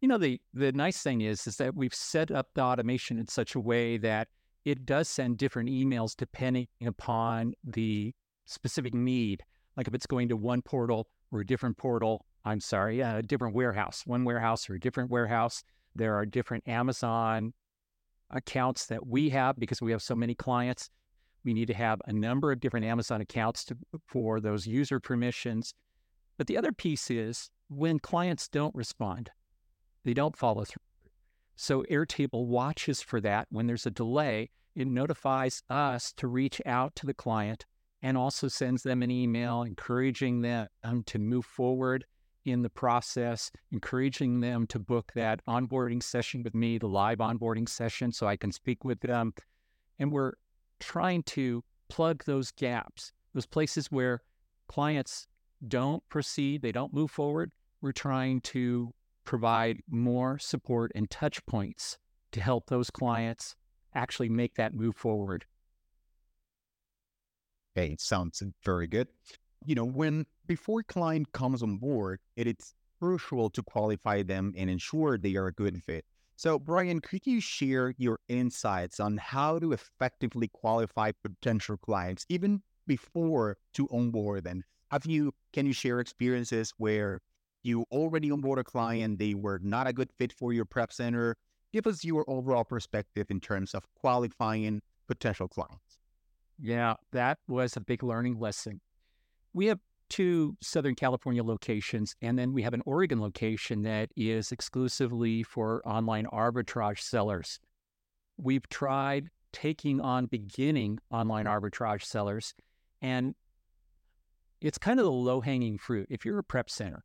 You 0.00 0.08
know, 0.08 0.18
the 0.18 0.40
the 0.54 0.72
nice 0.72 1.02
thing 1.02 1.20
is 1.20 1.46
is 1.46 1.56
that 1.56 1.74
we've 1.76 1.94
set 1.94 2.30
up 2.30 2.48
the 2.54 2.62
automation 2.62 3.18
in 3.18 3.28
such 3.28 3.54
a 3.54 3.60
way 3.60 3.98
that 3.98 4.28
it 4.64 4.84
does 4.84 5.08
send 5.08 5.38
different 5.38 5.68
emails 5.68 6.16
depending 6.16 6.66
upon 6.84 7.54
the 7.62 8.12
specific 8.46 8.94
need, 8.94 9.42
like 9.76 9.86
if 9.86 9.94
it's 9.94 10.06
going 10.06 10.28
to 10.28 10.36
one 10.36 10.62
portal 10.62 11.08
or 11.30 11.40
a 11.40 11.46
different 11.46 11.76
portal, 11.76 12.24
I'm 12.48 12.60
sorry, 12.60 13.00
a 13.00 13.20
different 13.20 13.54
warehouse, 13.54 14.04
one 14.06 14.24
warehouse 14.24 14.70
or 14.70 14.74
a 14.74 14.80
different 14.80 15.10
warehouse. 15.10 15.62
There 15.94 16.14
are 16.14 16.24
different 16.24 16.66
Amazon 16.66 17.52
accounts 18.30 18.86
that 18.86 19.06
we 19.06 19.28
have 19.28 19.58
because 19.58 19.82
we 19.82 19.92
have 19.92 20.00
so 20.00 20.14
many 20.14 20.34
clients. 20.34 20.88
We 21.44 21.52
need 21.52 21.66
to 21.66 21.74
have 21.74 22.00
a 22.06 22.12
number 22.12 22.50
of 22.50 22.60
different 22.60 22.86
Amazon 22.86 23.20
accounts 23.20 23.66
to, 23.66 23.76
for 24.06 24.40
those 24.40 24.66
user 24.66 24.98
permissions. 24.98 25.74
But 26.38 26.46
the 26.46 26.56
other 26.56 26.72
piece 26.72 27.10
is 27.10 27.50
when 27.68 27.98
clients 27.98 28.48
don't 28.48 28.74
respond, 28.74 29.30
they 30.04 30.14
don't 30.14 30.36
follow 30.36 30.64
through. 30.64 30.82
So 31.56 31.82
Airtable 31.90 32.46
watches 32.46 33.02
for 33.02 33.20
that. 33.20 33.46
When 33.50 33.66
there's 33.66 33.84
a 33.84 33.90
delay, 33.90 34.48
it 34.74 34.86
notifies 34.86 35.62
us 35.68 36.14
to 36.16 36.28
reach 36.28 36.62
out 36.64 36.94
to 36.96 37.04
the 37.04 37.14
client 37.14 37.66
and 38.00 38.16
also 38.16 38.48
sends 38.48 38.84
them 38.84 39.02
an 39.02 39.10
email 39.10 39.62
encouraging 39.62 40.40
them 40.40 40.68
to 41.04 41.18
move 41.18 41.44
forward 41.44 42.06
in 42.50 42.62
the 42.62 42.70
process, 42.70 43.50
encouraging 43.70 44.40
them 44.40 44.66
to 44.68 44.78
book 44.78 45.12
that 45.14 45.44
onboarding 45.46 46.02
session 46.02 46.42
with 46.42 46.54
me, 46.54 46.78
the 46.78 46.86
live 46.86 47.18
onboarding 47.18 47.68
session, 47.68 48.12
so 48.12 48.26
I 48.26 48.36
can 48.36 48.52
speak 48.52 48.84
with 48.84 49.00
them. 49.00 49.32
And 49.98 50.12
we're 50.12 50.34
trying 50.80 51.22
to 51.24 51.64
plug 51.88 52.24
those 52.24 52.50
gaps, 52.50 53.12
those 53.34 53.46
places 53.46 53.90
where 53.90 54.22
clients 54.68 55.26
don't 55.66 56.06
proceed, 56.08 56.62
they 56.62 56.72
don't 56.72 56.92
move 56.92 57.10
forward. 57.10 57.50
We're 57.80 57.92
trying 57.92 58.40
to 58.42 58.92
provide 59.24 59.80
more 59.88 60.38
support 60.38 60.92
and 60.94 61.10
touch 61.10 61.44
points 61.46 61.98
to 62.32 62.40
help 62.40 62.66
those 62.66 62.90
clients 62.90 63.56
actually 63.94 64.28
make 64.28 64.54
that 64.54 64.74
move 64.74 64.96
forward. 64.96 65.44
Okay, 67.76 67.96
sounds 67.98 68.42
very 68.64 68.86
good. 68.86 69.08
You 69.64 69.74
know, 69.74 69.84
when 69.84 70.26
before 70.46 70.82
client 70.82 71.32
comes 71.32 71.62
on 71.62 71.78
board, 71.78 72.20
it 72.36 72.46
is 72.46 72.74
crucial 72.98 73.50
to 73.50 73.62
qualify 73.62 74.22
them 74.22 74.54
and 74.56 74.70
ensure 74.70 75.18
they 75.18 75.36
are 75.36 75.46
a 75.46 75.52
good 75.52 75.82
fit. 75.84 76.04
So, 76.36 76.58
Brian, 76.58 77.00
could 77.00 77.26
you 77.26 77.40
share 77.40 77.94
your 77.98 78.20
insights 78.28 79.00
on 79.00 79.16
how 79.16 79.58
to 79.58 79.72
effectively 79.72 80.48
qualify 80.48 81.10
potential 81.10 81.76
clients 81.76 82.24
even 82.28 82.62
before 82.86 83.56
to 83.74 83.88
onboard 83.90 84.44
them? 84.44 84.62
Have 84.90 85.04
you 85.04 85.32
can 85.52 85.66
you 85.66 85.72
share 85.72 86.00
experiences 86.00 86.72
where 86.78 87.20
you 87.62 87.84
already 87.90 88.30
onboard 88.30 88.60
a 88.60 88.64
client, 88.64 89.18
they 89.18 89.34
were 89.34 89.60
not 89.62 89.86
a 89.88 89.92
good 89.92 90.10
fit 90.12 90.32
for 90.32 90.52
your 90.52 90.64
prep 90.64 90.92
center? 90.92 91.36
Give 91.72 91.86
us 91.86 92.04
your 92.04 92.24
overall 92.30 92.64
perspective 92.64 93.26
in 93.30 93.40
terms 93.40 93.74
of 93.74 93.84
qualifying 94.00 94.80
potential 95.08 95.48
clients. 95.48 95.98
Yeah, 96.58 96.94
that 97.12 97.38
was 97.48 97.76
a 97.76 97.80
big 97.80 98.02
learning 98.02 98.38
lesson. 98.38 98.80
We 99.58 99.66
have 99.66 99.80
two 100.08 100.56
Southern 100.60 100.94
California 100.94 101.42
locations, 101.42 102.14
and 102.22 102.38
then 102.38 102.52
we 102.52 102.62
have 102.62 102.74
an 102.74 102.82
Oregon 102.86 103.20
location 103.20 103.82
that 103.82 104.08
is 104.16 104.52
exclusively 104.52 105.42
for 105.42 105.82
online 105.84 106.26
arbitrage 106.26 107.00
sellers. 107.00 107.58
We've 108.36 108.68
tried 108.68 109.30
taking 109.52 110.00
on 110.00 110.26
beginning 110.26 111.00
online 111.10 111.46
arbitrage 111.46 112.04
sellers, 112.04 112.54
and 113.02 113.34
it's 114.60 114.78
kind 114.78 115.00
of 115.00 115.06
the 115.06 115.10
low 115.10 115.40
hanging 115.40 115.76
fruit. 115.76 116.06
If 116.08 116.24
you're 116.24 116.38
a 116.38 116.44
prep 116.44 116.70
center, 116.70 117.02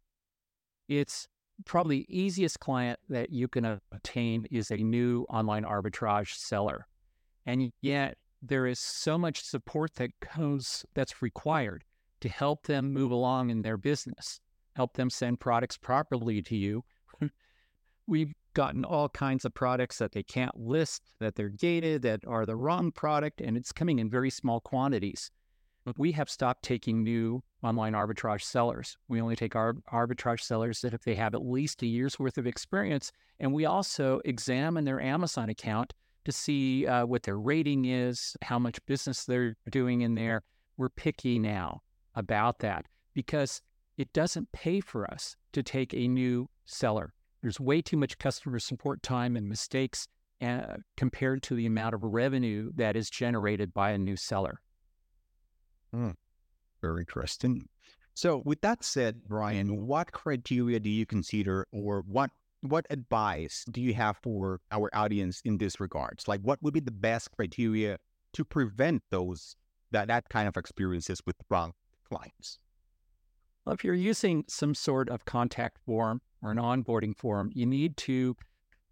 it's 0.88 1.28
probably 1.66 2.06
easiest 2.08 2.60
client 2.60 3.00
that 3.10 3.32
you 3.32 3.48
can 3.48 3.66
obtain 3.66 4.46
is 4.52 4.70
a 4.70 4.78
new 4.78 5.26
online 5.28 5.64
arbitrage 5.64 6.36
seller. 6.36 6.86
And 7.48 7.72
yet 7.82 8.20
there 8.44 8.68
is 8.68 8.78
so 8.78 9.18
much 9.18 9.42
support 9.42 9.96
that 9.96 10.12
goes 10.38 10.86
that's 10.94 11.24
required 11.24 11.84
to 12.24 12.30
help 12.30 12.66
them 12.66 12.94
move 12.94 13.12
along 13.12 13.50
in 13.50 13.62
their 13.62 13.76
business, 13.76 14.40
help 14.78 14.94
them 14.94 15.10
send 15.10 15.42
products 15.42 15.76
properly 15.76 16.42
to 16.42 16.56
you. 16.56 16.82
We've 18.08 18.32
gotten 18.54 18.86
all 18.86 19.10
kinds 19.10 19.44
of 19.44 19.54
products 19.54 19.98
that 19.98 20.14
they 20.14 20.24
can't 20.24 20.58
list, 20.58 21.02
that 21.20 21.36
they're 21.36 21.50
gated, 21.50 22.02
that 22.04 22.22
are 22.26 22.46
the 22.46 22.56
wrong 22.56 22.94
product, 22.94 23.42
and 23.42 23.58
it's 23.58 23.74
coming 23.74 24.00
in 24.00 24.10
very 24.10 24.30
small 24.30 24.62
quantities. 24.62 25.32
We 25.98 26.14
have 26.14 26.30
stopped 26.30 26.64
taking 26.64 27.04
new 27.04 27.44
online 27.62 27.92
arbitrage 27.92 28.44
sellers. 28.44 28.96
We 29.10 29.20
only 29.20 29.36
take 29.36 29.54
our 29.54 29.74
arbitrage 29.92 30.40
sellers 30.40 30.80
that 30.80 30.94
if 30.94 31.04
they 31.04 31.16
have 31.16 31.36
at 31.36 31.46
least 31.46 31.84
a 31.84 31.88
year's 31.88 32.18
worth 32.18 32.38
of 32.38 32.48
experience. 32.48 33.12
And 33.42 33.52
we 33.52 33.66
also 33.66 34.22
examine 34.24 34.86
their 34.86 35.02
Amazon 35.02 35.50
account 35.50 35.92
to 36.24 36.32
see 36.32 36.88
uh, 36.88 37.06
what 37.06 37.24
their 37.24 37.38
rating 37.38 37.84
is, 37.84 38.38
how 38.42 38.60
much 38.60 38.80
business 38.86 39.26
they're 39.26 39.58
doing 39.70 40.04
in 40.04 40.16
there. 40.16 40.44
We're 40.78 40.88
picky 40.88 41.38
now 41.38 41.82
about 42.16 42.60
that 42.60 42.86
because 43.14 43.62
it 43.98 44.12
doesn't 44.14 44.52
pay 44.52 44.80
for 44.80 45.10
us 45.10 45.36
to 45.52 45.64
take 45.64 45.94
a 45.94 46.08
new 46.08 46.50
seller. 46.66 47.14
There's 47.42 47.60
way 47.60 47.82
too 47.82 47.98
much 47.98 48.18
customer 48.18 48.60
support 48.60 49.04
time 49.04 49.36
and 49.36 49.48
mistakes 49.48 50.08
uh, 50.42 50.78
compared 50.98 51.44
to 51.44 51.56
the 51.56 51.66
amount 51.66 51.94
of 51.94 52.04
revenue 52.04 52.72
that 52.76 52.96
is 52.96 53.10
generated 53.10 53.74
by 53.74 53.92
a 53.92 53.98
new 53.98 54.16
seller. 54.16 54.62
Mm. 55.96 56.16
Very 56.82 57.02
interesting. 57.02 57.68
So, 58.16 58.42
with 58.46 58.62
that 58.62 58.84
said, 58.84 59.24
Brian, 59.28 59.88
what 59.88 60.12
criteria 60.12 60.80
do 60.80 60.90
you 60.90 61.06
consider, 61.06 61.68
or 61.72 62.04
what 62.08 62.32
what 62.62 62.86
advice 62.90 63.66
do 63.72 63.82
you 63.82 63.94
have 63.94 64.18
for 64.18 64.62
our 64.72 64.90
audience 64.94 65.42
in 65.44 65.58
this 65.58 65.80
regards? 65.80 66.28
Like, 66.28 66.42
what 66.42 66.62
would 66.62 66.74
be 66.74 66.80
the 66.80 66.92
best 66.92 67.32
criteria 67.32 67.98
to 68.34 68.46
prevent 68.46 69.04
those 69.10 69.56
that 69.92 70.08
that 70.08 70.30
kind 70.30 70.48
of 70.48 70.58
experiences 70.58 71.22
with 71.26 71.36
wrong 71.50 71.74
clients? 72.14 72.60
Well, 73.66 73.74
if 73.74 73.84
you're 73.84 73.94
using 73.94 74.44
some 74.48 74.76
sort 74.76 75.10
of 75.10 75.26
contact 75.26 75.78
form 75.86 76.22
or 76.42 76.52
an 76.52 76.58
onboarding 76.58 77.18
form, 77.18 77.52
you 77.54 77.66
need 77.66 77.98
to 77.98 78.36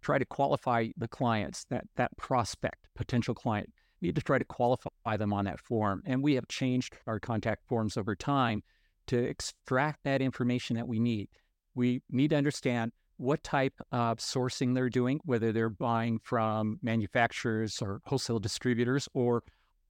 try 0.00 0.18
to 0.18 0.24
qualify 0.24 0.88
the 0.96 1.08
clients 1.08 1.64
that 1.70 1.84
that 1.96 2.16
prospect 2.16 2.88
potential 2.96 3.34
client 3.34 3.72
need 4.00 4.16
to 4.16 4.22
try 4.22 4.38
to 4.38 4.44
qualify 4.44 5.16
them 5.16 5.32
on 5.32 5.44
that 5.44 5.60
form. 5.60 6.02
And 6.04 6.22
we 6.22 6.34
have 6.34 6.48
changed 6.48 6.96
our 7.06 7.20
contact 7.20 7.68
forms 7.68 7.96
over 7.96 8.16
time 8.16 8.62
to 9.06 9.16
extract 9.16 10.00
that 10.04 10.20
information 10.20 10.76
that 10.76 10.88
we 10.88 10.98
need. 10.98 11.28
We 11.74 12.02
need 12.10 12.30
to 12.30 12.36
understand 12.36 12.92
what 13.18 13.44
type 13.44 13.74
of 13.92 14.18
sourcing 14.18 14.74
they're 14.74 14.90
doing, 14.90 15.20
whether 15.24 15.52
they're 15.52 15.68
buying 15.70 16.18
from 16.18 16.78
manufacturers 16.82 17.80
or 17.80 18.00
wholesale 18.06 18.40
distributors 18.40 19.08
or 19.14 19.44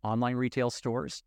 online 0.05 0.37
retail 0.37 0.71
stores. 0.71 1.23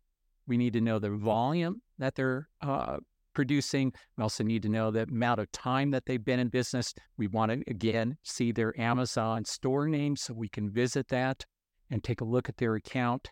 We 0.46 0.56
need 0.56 0.72
to 0.74 0.80
know 0.80 0.98
the 0.98 1.10
volume 1.10 1.82
that 1.98 2.14
they're 2.14 2.48
uh, 2.60 2.98
producing. 3.34 3.92
We 4.16 4.22
also 4.22 4.44
need 4.44 4.62
to 4.62 4.68
know 4.68 4.90
the 4.90 5.02
amount 5.02 5.40
of 5.40 5.50
time 5.52 5.90
that 5.90 6.06
they've 6.06 6.24
been 6.24 6.40
in 6.40 6.48
business. 6.48 6.94
We 7.16 7.26
want 7.26 7.52
to, 7.52 7.62
again, 7.68 8.16
see 8.22 8.52
their 8.52 8.78
Amazon 8.80 9.44
store 9.44 9.88
name 9.88 10.16
so 10.16 10.34
we 10.34 10.48
can 10.48 10.70
visit 10.70 11.08
that 11.08 11.44
and 11.90 12.02
take 12.02 12.20
a 12.20 12.24
look 12.24 12.48
at 12.48 12.56
their 12.56 12.76
account. 12.76 13.30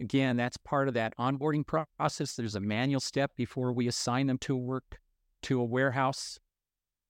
Again, 0.00 0.36
that's 0.36 0.56
part 0.56 0.88
of 0.88 0.94
that 0.94 1.16
onboarding 1.16 1.64
process. 1.66 2.34
There's 2.34 2.56
a 2.56 2.60
manual 2.60 3.00
step 3.00 3.30
before 3.36 3.72
we 3.72 3.86
assign 3.86 4.26
them 4.26 4.38
to 4.38 4.56
work 4.56 4.98
to 5.42 5.60
a 5.60 5.64
warehouse. 5.64 6.38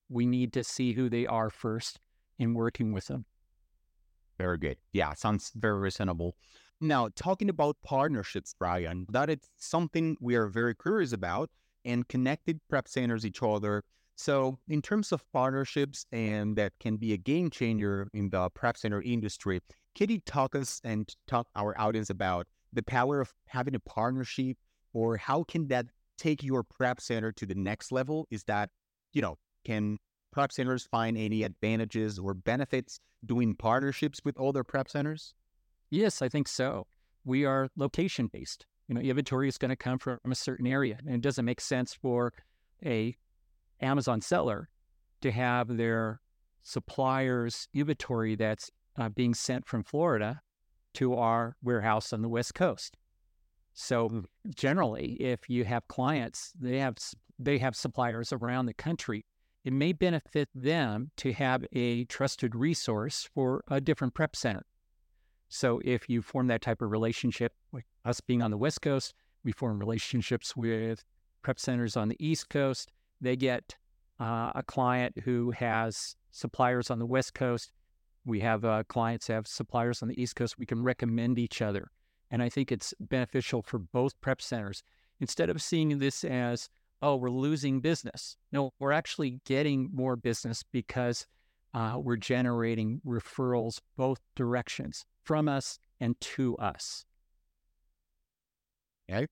We 0.09 0.27
need 0.27 0.53
to 0.53 0.65
see 0.65 0.93
who 0.93 1.09
they 1.09 1.27
are 1.27 1.49
first 1.49 2.01
in 2.39 2.55
working 2.55 2.93
with 2.93 3.07
them. 3.07 3.25
Very 4.39 4.59
good. 4.59 4.77
Yeah, 4.93 5.15
sounds 5.15 5.53
very 5.55 5.79
reasonable. 5.79 6.37
Now, 6.83 7.11
talking 7.15 7.49
about 7.49 7.77
partnerships, 7.85 8.55
Brian, 8.59 9.07
that 9.11 9.31
is 9.31 9.39
something 9.57 10.17
we 10.21 10.35
are 10.35 10.49
very 10.49 10.75
curious 10.75 11.13
about 11.13 11.49
and 11.85 12.09
connected 12.09 12.61
prep 12.69 12.89
centers 12.89 13.25
each 13.25 13.41
other. 13.41 13.85
So, 14.17 14.59
in 14.69 14.83
terms 14.83 15.13
of 15.13 15.25
partnerships, 15.33 16.07
and 16.11 16.57
that 16.57 16.73
can 16.81 16.97
be 16.97 17.13
a 17.13 17.17
game 17.17 17.51
changer 17.51 18.09
in 18.13 18.31
the 18.31 18.51
prep 18.51 18.77
center 18.77 19.01
industry, 19.01 19.61
can 19.95 20.11
you 20.11 20.19
talk 20.23 20.57
us 20.57 20.81
and 20.83 21.09
talk 21.29 21.47
our 21.55 21.81
audience 21.81 22.11
about 22.11 22.49
the 22.73 22.83
power 22.83 23.21
of 23.21 23.33
having 23.47 23.77
a 23.77 23.81
partnership 23.81 24.57
or 24.93 25.17
how 25.17 25.45
can 25.45 25.69
that 25.69 25.87
take 26.19 26.43
your 26.43 26.65
prep 26.65 27.01
center 27.01 27.31
to 27.31 27.47
the 27.47 27.55
next 27.55 27.93
level? 27.93 28.27
Is 28.29 28.43
that, 28.45 28.71
you 29.13 29.23
know, 29.23 29.39
can 29.65 29.99
prep 30.33 30.51
centers 30.51 30.85
find 30.87 31.17
any 31.17 31.45
advantages 31.45 32.19
or 32.19 32.35
benefits 32.35 32.99
doing 33.25 33.55
partnerships 33.55 34.21
with 34.25 34.37
other 34.41 34.65
prep 34.65 34.89
centers? 34.89 35.33
Yes, 35.93 36.23
I 36.23 36.31
think 36.31 36.49
so. 36.49 36.87
We 37.23 37.45
are 37.45 37.69
location 37.77 38.27
based. 38.27 38.65
You 38.89 38.95
know, 38.95 39.03
inventory 39.03 39.47
is 39.47 39.59
going 39.59 39.69
to 39.69 39.77
come 39.77 39.99
from 39.99 40.19
a 40.25 40.35
certain 40.35 40.67
area, 40.67 40.97
and 40.99 41.15
it 41.15 41.21
doesn't 41.21 41.45
make 41.45 41.61
sense 41.61 41.93
for 41.93 42.33
a 42.83 43.15
Amazon 43.83 44.23
seller 44.23 44.71
to 45.21 45.31
have 45.31 45.77
their 45.77 46.23
suppliers' 46.63 47.69
inventory 47.75 48.37
that's 48.37 48.71
uh, 48.97 49.11
being 49.11 49.35
sent 49.35 49.67
from 49.67 49.85
Florida 49.85 50.41
to 50.95 51.15
our 51.15 51.57
warehouse 51.63 52.15
on 52.15 52.23
the 52.23 52.29
West 52.29 52.55
Coast. 52.55 52.97
So 53.75 54.09
mm. 54.09 54.25
generally, 54.55 55.13
if 55.21 55.51
you 55.51 55.67
have 55.67 55.87
clients, 55.89 56.55
they 56.59 56.79
have 56.79 56.97
they 57.39 57.59
have 57.59 57.77
suppliers 57.77 58.33
around 58.33 58.65
the 58.65 58.75
country. 58.75 59.27
It 59.63 59.75
may 59.75 59.93
benefit 59.93 60.49
them 60.55 61.11
to 61.19 61.35
have 61.35 61.67
a 61.71 62.07
trusted 62.07 62.55
resource 62.55 63.29
for 63.35 63.63
a 63.69 63.79
different 63.79 64.15
prep 64.15 64.35
center. 64.35 64.65
So 65.53 65.83
if 65.85 66.09
you 66.09 66.23
form 66.23 66.47
that 66.47 66.63
type 66.63 66.81
of 66.81 66.91
relationship, 66.91 67.53
like 67.73 67.85
us 68.07 68.23
being 68.23 68.41
on 68.41 68.51
the 68.51 68.57
West 68.57 68.81
Coast, 68.81 69.13
We 69.45 69.53
form 69.53 69.79
relationships 69.79 70.57
with 70.57 71.05
prep 71.43 71.59
centers 71.59 71.97
on 71.97 72.09
the 72.09 72.17
East 72.25 72.49
Coast. 72.49 72.91
They 73.21 73.37
get 73.37 73.77
uh, 74.19 74.53
a 74.55 74.63
client 74.67 75.19
who 75.25 75.51
has 75.51 76.17
suppliers 76.31 76.91
on 76.91 76.99
the 76.99 77.07
West 77.07 77.35
Coast. 77.35 77.73
We 78.25 78.41
have 78.41 78.65
uh, 78.65 78.85
clients 78.89 79.27
have 79.27 79.47
suppliers 79.47 80.01
on 80.01 80.09
the 80.09 80.21
East 80.21 80.37
Coast. 80.37 80.59
We 80.59 80.67
can 80.67 80.83
recommend 80.83 81.39
each 81.39 81.61
other. 81.61 81.91
And 82.31 82.43
I 82.43 82.49
think 82.49 82.73
it's 82.73 82.95
beneficial 82.99 83.63
for 83.63 83.79
both 83.79 84.19
prep 84.21 84.41
centers. 84.41 84.83
Instead 85.21 85.51
of 85.51 85.61
seeing 85.61 85.99
this 85.99 86.25
as, 86.25 86.71
oh, 87.03 87.17
we're 87.17 87.31
losing 87.31 87.81
business, 87.81 88.37
no, 88.53 88.73
we're 88.79 88.93
actually 88.93 89.41
getting 89.45 89.91
more 89.93 90.17
business 90.17 90.63
because 90.73 91.27
uh, 91.75 91.99
we're 91.99 92.17
generating 92.17 93.01
referrals 93.07 93.81
both 93.97 94.21
directions 94.37 95.05
from 95.25 95.49
us 95.49 95.79
and 96.01 96.21
to 96.21 96.57
us. 96.57 97.05
Okay. 99.11 99.27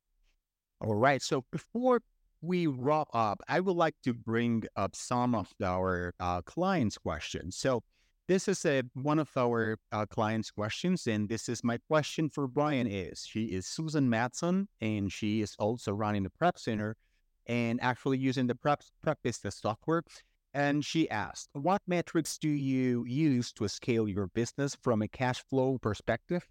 All 0.80 0.94
right. 0.94 1.20
So 1.23 1.44
before 1.50 2.00
we 2.40 2.66
wrap 2.66 3.09
up, 3.12 3.40
I 3.49 3.61
would 3.61 3.76
like 3.76 3.97
to 4.04 4.14
bring 4.14 4.64
up 4.76 4.97
some 4.97 5.35
of 5.35 5.52
our 5.62 6.14
uh, 6.18 6.42
clients' 6.42 6.97
questions. 6.97 7.56
So 7.56 7.82
this 8.28 8.49
is 8.49 8.64
a 8.64 8.82
one 8.94 9.18
of 9.18 9.28
our 9.37 9.76
uh, 9.92 10.06
clients' 10.06 10.50
questions, 10.50 11.06
and 11.06 11.28
this 11.28 11.49
is 11.49 11.64
my 11.64 11.78
question 11.88 12.30
for 12.30 12.47
Brian. 12.47 12.87
Is 12.87 13.26
she 13.26 13.47
is 13.47 13.66
Susan 13.66 14.09
Matson, 14.09 14.68
and 14.80 15.12
she 15.12 15.42
is 15.42 15.56
also 15.59 15.92
running 15.92 16.23
the 16.23 16.30
Prep 16.30 16.59
Center, 16.59 16.97
and 17.47 17.80
actually 17.82 18.18
using 18.18 18.47
the 18.47 18.54
Prep 18.54 18.82
Prep 19.02 19.18
Business 19.23 19.56
software. 19.56 20.02
And 20.54 20.85
she 20.85 21.11
asked, 21.11 21.49
"What 21.54 21.83
metrics 21.88 22.38
do 22.38 22.49
you 22.49 23.04
use 23.04 23.52
to 23.54 23.69
scale 23.69 24.09
your 24.09 24.28
business 24.28 24.76
from 24.76 25.02
a 25.02 25.09
cash 25.09 25.42
flow 25.42 25.76
perspective?" 25.78 26.47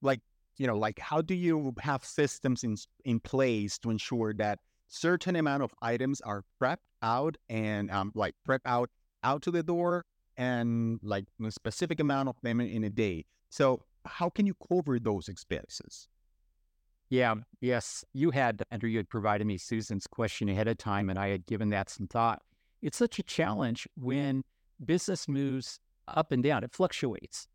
Like 0.00 0.20
you 0.56 0.66
know, 0.66 0.78
like 0.78 0.98
how 0.98 1.20
do 1.22 1.34
you 1.34 1.74
have 1.80 2.04
systems 2.04 2.64
in 2.64 2.76
in 3.04 3.20
place 3.20 3.78
to 3.80 3.90
ensure 3.90 4.32
that 4.34 4.58
certain 4.88 5.36
amount 5.36 5.62
of 5.62 5.74
items 5.82 6.20
are 6.22 6.44
prepped 6.60 6.86
out 7.02 7.36
and 7.48 7.90
um, 7.90 8.12
like 8.14 8.34
prep 8.44 8.62
out 8.64 8.90
out 9.22 9.42
to 9.42 9.50
the 9.50 9.62
door 9.62 10.04
and 10.36 11.00
like 11.02 11.26
a 11.44 11.50
specific 11.50 12.00
amount 12.00 12.28
of 12.28 12.36
them 12.42 12.60
in 12.60 12.84
a 12.84 12.90
day. 12.90 13.24
So 13.50 13.84
how 14.04 14.30
can 14.30 14.46
you 14.46 14.54
cover 14.68 14.98
those 14.98 15.28
expenses? 15.28 16.08
Yeah, 17.08 17.34
yes, 17.60 18.04
you 18.12 18.30
had 18.30 18.62
Andrew. 18.70 18.90
You 18.90 18.98
had 18.98 19.08
provided 19.08 19.46
me 19.46 19.58
Susan's 19.58 20.06
question 20.06 20.48
ahead 20.48 20.66
of 20.66 20.78
time, 20.78 21.08
and 21.08 21.18
I 21.18 21.28
had 21.28 21.46
given 21.46 21.70
that 21.70 21.88
some 21.88 22.08
thought. 22.08 22.42
It's 22.82 22.96
such 22.96 23.18
a 23.18 23.22
challenge 23.22 23.88
when 23.96 24.42
business 24.84 25.28
moves 25.28 25.78
up 26.08 26.32
and 26.32 26.42
down; 26.42 26.64
it 26.64 26.72
fluctuates 26.72 27.48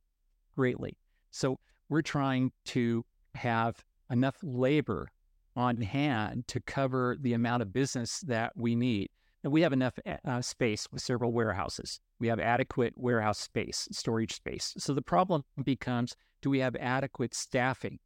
greatly. 0.56 0.98
So 1.32 1.60
we're 1.90 2.02
trying 2.02 2.52
to 2.66 3.06
have 3.36 3.84
enough 4.10 4.38
labor 4.42 5.10
on 5.56 5.82
hand 5.82 6.48
to 6.48 6.62
cover 6.62 7.18
the 7.20 7.34
amount 7.34 7.62
of 7.62 7.74
business 7.74 8.22
that 8.22 8.54
we 8.56 8.76
need. 8.76 9.10
And 9.44 9.52
we 9.52 9.62
have 9.62 9.74
enough 9.74 9.98
eh, 10.06 10.18
uh, 10.24 10.42
space 10.42 10.88
with 10.92 11.02
several 11.02 11.34
warehouses. 11.34 12.00
We 12.20 12.28
have 12.28 12.40
adequate 12.40 12.94
warehouse 12.96 13.40
space, 13.40 13.88
storage 13.92 14.34
space. 14.34 14.74
So 14.78 14.94
the 14.94 15.02
problem 15.02 15.44
becomes 15.64 16.16
do 16.42 16.50
we 16.50 16.60
have 16.60 16.76
adequate 16.78 17.34
staffing? 17.34 18.00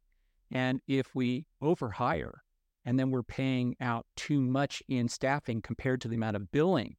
And 0.52 0.80
if 0.86 1.14
we 1.14 1.46
overhire 1.62 2.38
and 2.84 2.98
then 2.98 3.10
we're 3.10 3.22
paying 3.22 3.76
out 3.80 4.06
too 4.16 4.40
much 4.40 4.82
in 4.88 5.08
staffing 5.08 5.60
compared 5.60 6.00
to 6.02 6.08
the 6.08 6.16
amount 6.16 6.36
of 6.36 6.50
billing 6.52 6.96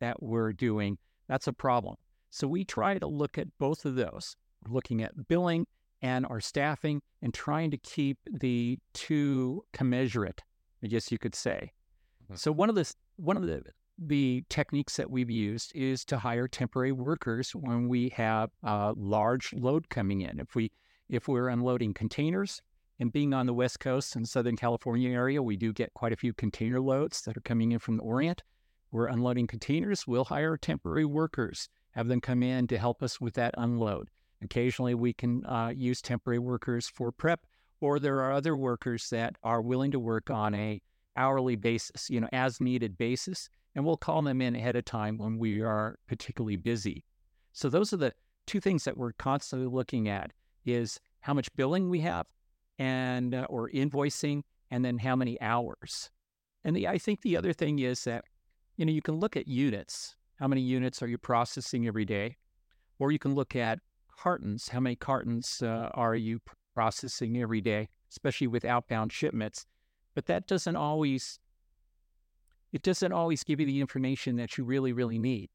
that 0.00 0.22
we're 0.22 0.52
doing, 0.52 0.98
that's 1.28 1.46
a 1.46 1.52
problem. 1.52 1.96
So 2.30 2.46
we 2.46 2.64
try 2.64 2.98
to 2.98 3.06
look 3.06 3.38
at 3.38 3.48
both 3.58 3.84
of 3.84 3.94
those. 3.94 4.36
We're 4.64 4.74
looking 4.74 5.02
at 5.02 5.28
billing 5.28 5.66
and 6.02 6.26
our 6.26 6.40
staffing 6.40 7.02
and 7.22 7.32
trying 7.32 7.70
to 7.70 7.78
keep 7.78 8.18
the 8.30 8.78
two 8.92 9.62
commensurate, 9.72 10.42
I 10.82 10.88
guess 10.88 11.10
you 11.10 11.18
could 11.18 11.34
say. 11.34 11.72
Mm-hmm. 12.24 12.36
So 12.36 12.52
one 12.52 12.68
of 12.68 12.74
the 12.74 12.92
one 13.16 13.36
of 13.36 13.46
the 13.46 13.62
the 13.98 14.44
techniques 14.50 14.96
that 14.96 15.10
we've 15.10 15.30
used 15.30 15.72
is 15.74 16.04
to 16.04 16.18
hire 16.18 16.46
temporary 16.46 16.92
workers 16.92 17.52
when 17.52 17.88
we 17.88 18.10
have 18.10 18.50
a 18.62 18.92
large 18.96 19.54
load 19.54 19.88
coming 19.88 20.20
in. 20.20 20.38
If 20.38 20.54
we 20.54 20.70
if 21.08 21.28
we're 21.28 21.48
unloading 21.48 21.94
containers 21.94 22.60
and 22.98 23.12
being 23.12 23.34
on 23.34 23.46
the 23.46 23.54
West 23.54 23.80
Coast 23.80 24.16
and 24.16 24.28
Southern 24.28 24.56
California 24.56 25.10
area, 25.10 25.42
we 25.42 25.56
do 25.56 25.72
get 25.72 25.94
quite 25.94 26.12
a 26.12 26.16
few 26.16 26.32
container 26.32 26.80
loads 26.80 27.22
that 27.22 27.36
are 27.36 27.42
coming 27.42 27.72
in 27.72 27.78
from 27.78 27.96
the 27.96 28.02
Orient. 28.02 28.42
We're 28.90 29.08
unloading 29.08 29.46
containers. 29.46 30.06
We'll 30.06 30.24
hire 30.24 30.56
temporary 30.56 31.04
workers, 31.04 31.68
have 31.90 32.08
them 32.08 32.20
come 32.20 32.42
in 32.42 32.66
to 32.68 32.78
help 32.78 33.02
us 33.02 33.20
with 33.20 33.34
that 33.34 33.54
unload. 33.58 34.08
Occasionally, 34.42 34.94
we 34.94 35.12
can 35.12 35.44
uh, 35.46 35.72
use 35.74 36.00
temporary 36.00 36.38
workers 36.38 36.88
for 36.88 37.10
prep, 37.10 37.46
or 37.80 37.98
there 37.98 38.20
are 38.20 38.32
other 38.32 38.56
workers 38.56 39.10
that 39.10 39.36
are 39.42 39.60
willing 39.60 39.90
to 39.90 39.98
work 39.98 40.30
on 40.30 40.54
a 40.54 40.80
hourly 41.16 41.56
basis, 41.56 42.08
you 42.08 42.20
know, 42.20 42.28
as 42.32 42.60
needed 42.60 42.96
basis, 42.96 43.48
and 43.74 43.84
we'll 43.84 43.96
call 43.96 44.22
them 44.22 44.40
in 44.40 44.54
ahead 44.54 44.76
of 44.76 44.84
time 44.84 45.18
when 45.18 45.38
we 45.38 45.60
are 45.60 45.98
particularly 46.06 46.56
busy. 46.56 47.04
So 47.52 47.68
those 47.68 47.92
are 47.92 47.98
the 47.98 48.14
two 48.46 48.60
things 48.60 48.84
that 48.84 48.96
we're 48.96 49.12
constantly 49.12 49.68
looking 49.68 50.08
at: 50.08 50.32
is 50.64 51.00
how 51.20 51.34
much 51.34 51.54
billing 51.56 51.90
we 51.90 52.00
have, 52.00 52.26
and 52.78 53.34
uh, 53.34 53.46
or 53.48 53.70
invoicing, 53.70 54.42
and 54.70 54.84
then 54.84 54.98
how 54.98 55.16
many 55.16 55.40
hours. 55.40 56.10
And 56.64 56.74
the, 56.74 56.88
I 56.88 56.98
think 56.98 57.22
the 57.22 57.36
other 57.36 57.52
thing 57.52 57.78
is 57.78 58.04
that 58.04 58.24
you 58.76 58.84
know 58.84 58.92
you 58.92 59.02
can 59.02 59.16
look 59.16 59.36
at 59.36 59.48
units. 59.48 60.16
How 60.38 60.48
many 60.48 60.60
units 60.60 61.02
are 61.02 61.06
you 61.06 61.18
processing 61.18 61.86
every 61.86 62.04
day? 62.04 62.36
Or 62.98 63.10
you 63.10 63.18
can 63.18 63.34
look 63.34 63.56
at 63.56 63.78
cartons. 64.14 64.68
How 64.68 64.80
many 64.80 64.96
cartons 64.96 65.62
uh, 65.62 65.90
are 65.94 66.14
you 66.14 66.40
processing 66.74 67.40
every 67.40 67.60
day, 67.60 67.88
especially 68.10 68.46
with 68.46 68.64
outbound 68.64 69.12
shipments? 69.12 69.66
But 70.14 70.26
that 70.26 70.46
doesn't 70.46 70.76
always 70.76 71.38
it 72.72 72.82
doesn't 72.82 73.12
always 73.12 73.44
give 73.44 73.60
you 73.60 73.66
the 73.66 73.80
information 73.80 74.36
that 74.36 74.58
you 74.58 74.64
really 74.64 74.92
really 74.92 75.18
need. 75.18 75.50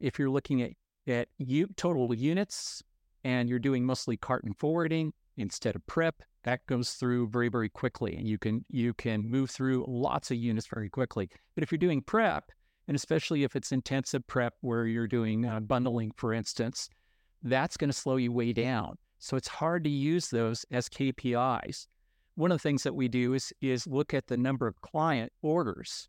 If 0.00 0.18
you're 0.18 0.30
looking 0.30 0.62
at 0.62 0.72
at 1.06 1.28
you, 1.38 1.68
total 1.76 2.12
units 2.12 2.82
and 3.24 3.48
you're 3.48 3.58
doing 3.58 3.84
mostly 3.84 4.16
carton 4.16 4.52
forwarding 4.52 5.12
instead 5.36 5.76
of 5.76 5.86
prep, 5.86 6.22
that 6.44 6.66
goes 6.66 6.92
through 6.92 7.28
very 7.28 7.48
very 7.48 7.68
quickly, 7.68 8.16
and 8.16 8.26
you 8.26 8.38
can 8.38 8.64
you 8.68 8.94
can 8.94 9.28
move 9.28 9.50
through 9.50 9.84
lots 9.88 10.30
of 10.30 10.36
units 10.36 10.66
very 10.66 10.88
quickly. 10.88 11.28
But 11.54 11.62
if 11.62 11.72
you're 11.72 11.78
doing 11.78 12.02
prep, 12.02 12.50
and 12.88 12.96
especially 12.96 13.42
if 13.42 13.56
it's 13.56 13.72
intensive 13.72 14.26
prep 14.26 14.54
where 14.60 14.86
you're 14.86 15.08
doing 15.08 15.44
uh, 15.44 15.60
bundling, 15.60 16.12
for 16.16 16.32
instance, 16.32 16.88
that's 17.42 17.76
going 17.76 17.90
to 17.90 17.96
slow 17.96 18.16
you 18.16 18.32
way 18.32 18.52
down. 18.52 18.96
So 19.18 19.36
it's 19.36 19.48
hard 19.48 19.84
to 19.84 19.90
use 19.90 20.28
those 20.28 20.64
as 20.70 20.88
KPIs. 20.88 21.86
One 22.34 22.52
of 22.52 22.56
the 22.56 22.62
things 22.62 22.82
that 22.82 22.94
we 22.94 23.08
do 23.08 23.32
is, 23.34 23.52
is 23.60 23.86
look 23.86 24.12
at 24.12 24.26
the 24.26 24.36
number 24.36 24.66
of 24.66 24.80
client 24.82 25.32
orders 25.42 26.08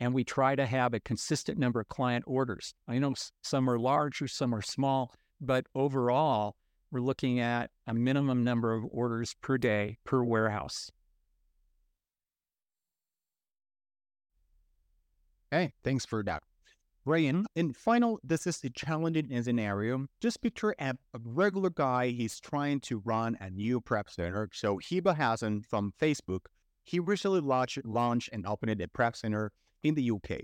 and 0.00 0.12
we 0.12 0.24
try 0.24 0.54
to 0.54 0.66
have 0.66 0.92
a 0.92 1.00
consistent 1.00 1.58
number 1.58 1.80
of 1.80 1.88
client 1.88 2.24
orders. 2.26 2.74
I 2.86 2.98
know 2.98 3.14
some 3.42 3.70
are 3.70 3.78
large 3.78 4.20
or 4.20 4.28
some 4.28 4.54
are 4.54 4.62
small, 4.62 5.14
but 5.40 5.66
overall, 5.74 6.56
we're 6.94 7.00
looking 7.00 7.40
at 7.40 7.72
a 7.88 7.92
minimum 7.92 8.44
number 8.44 8.72
of 8.72 8.84
orders 8.88 9.34
per 9.42 9.58
day 9.58 9.98
per 10.04 10.22
warehouse. 10.22 10.92
Hey, 15.50 15.72
thanks 15.82 16.06
for 16.06 16.22
that. 16.22 16.44
Brian, 17.04 17.46
and 17.56 17.76
final, 17.76 18.20
this 18.22 18.46
is 18.46 18.62
a 18.62 18.70
challenging 18.70 19.42
scenario. 19.42 20.06
Just 20.20 20.40
picture 20.40 20.74
a, 20.78 20.94
a, 21.12 21.18
regular 21.22 21.68
guy, 21.68 22.10
he's 22.10 22.38
trying 22.38 22.80
to 22.80 23.02
run 23.04 23.36
a 23.40 23.50
new 23.50 23.80
prep 23.80 24.08
center. 24.08 24.48
So 24.52 24.78
Hiba 24.78 25.16
Hassan 25.16 25.62
from 25.62 25.92
Facebook, 26.00 26.46
he 26.84 27.00
recently 27.00 27.40
launched, 27.40 27.84
launched 27.84 28.30
and 28.32 28.46
opened 28.46 28.80
a 28.80 28.88
prep 28.88 29.16
center 29.16 29.50
in 29.82 29.96
the 29.96 30.10
UK. 30.12 30.42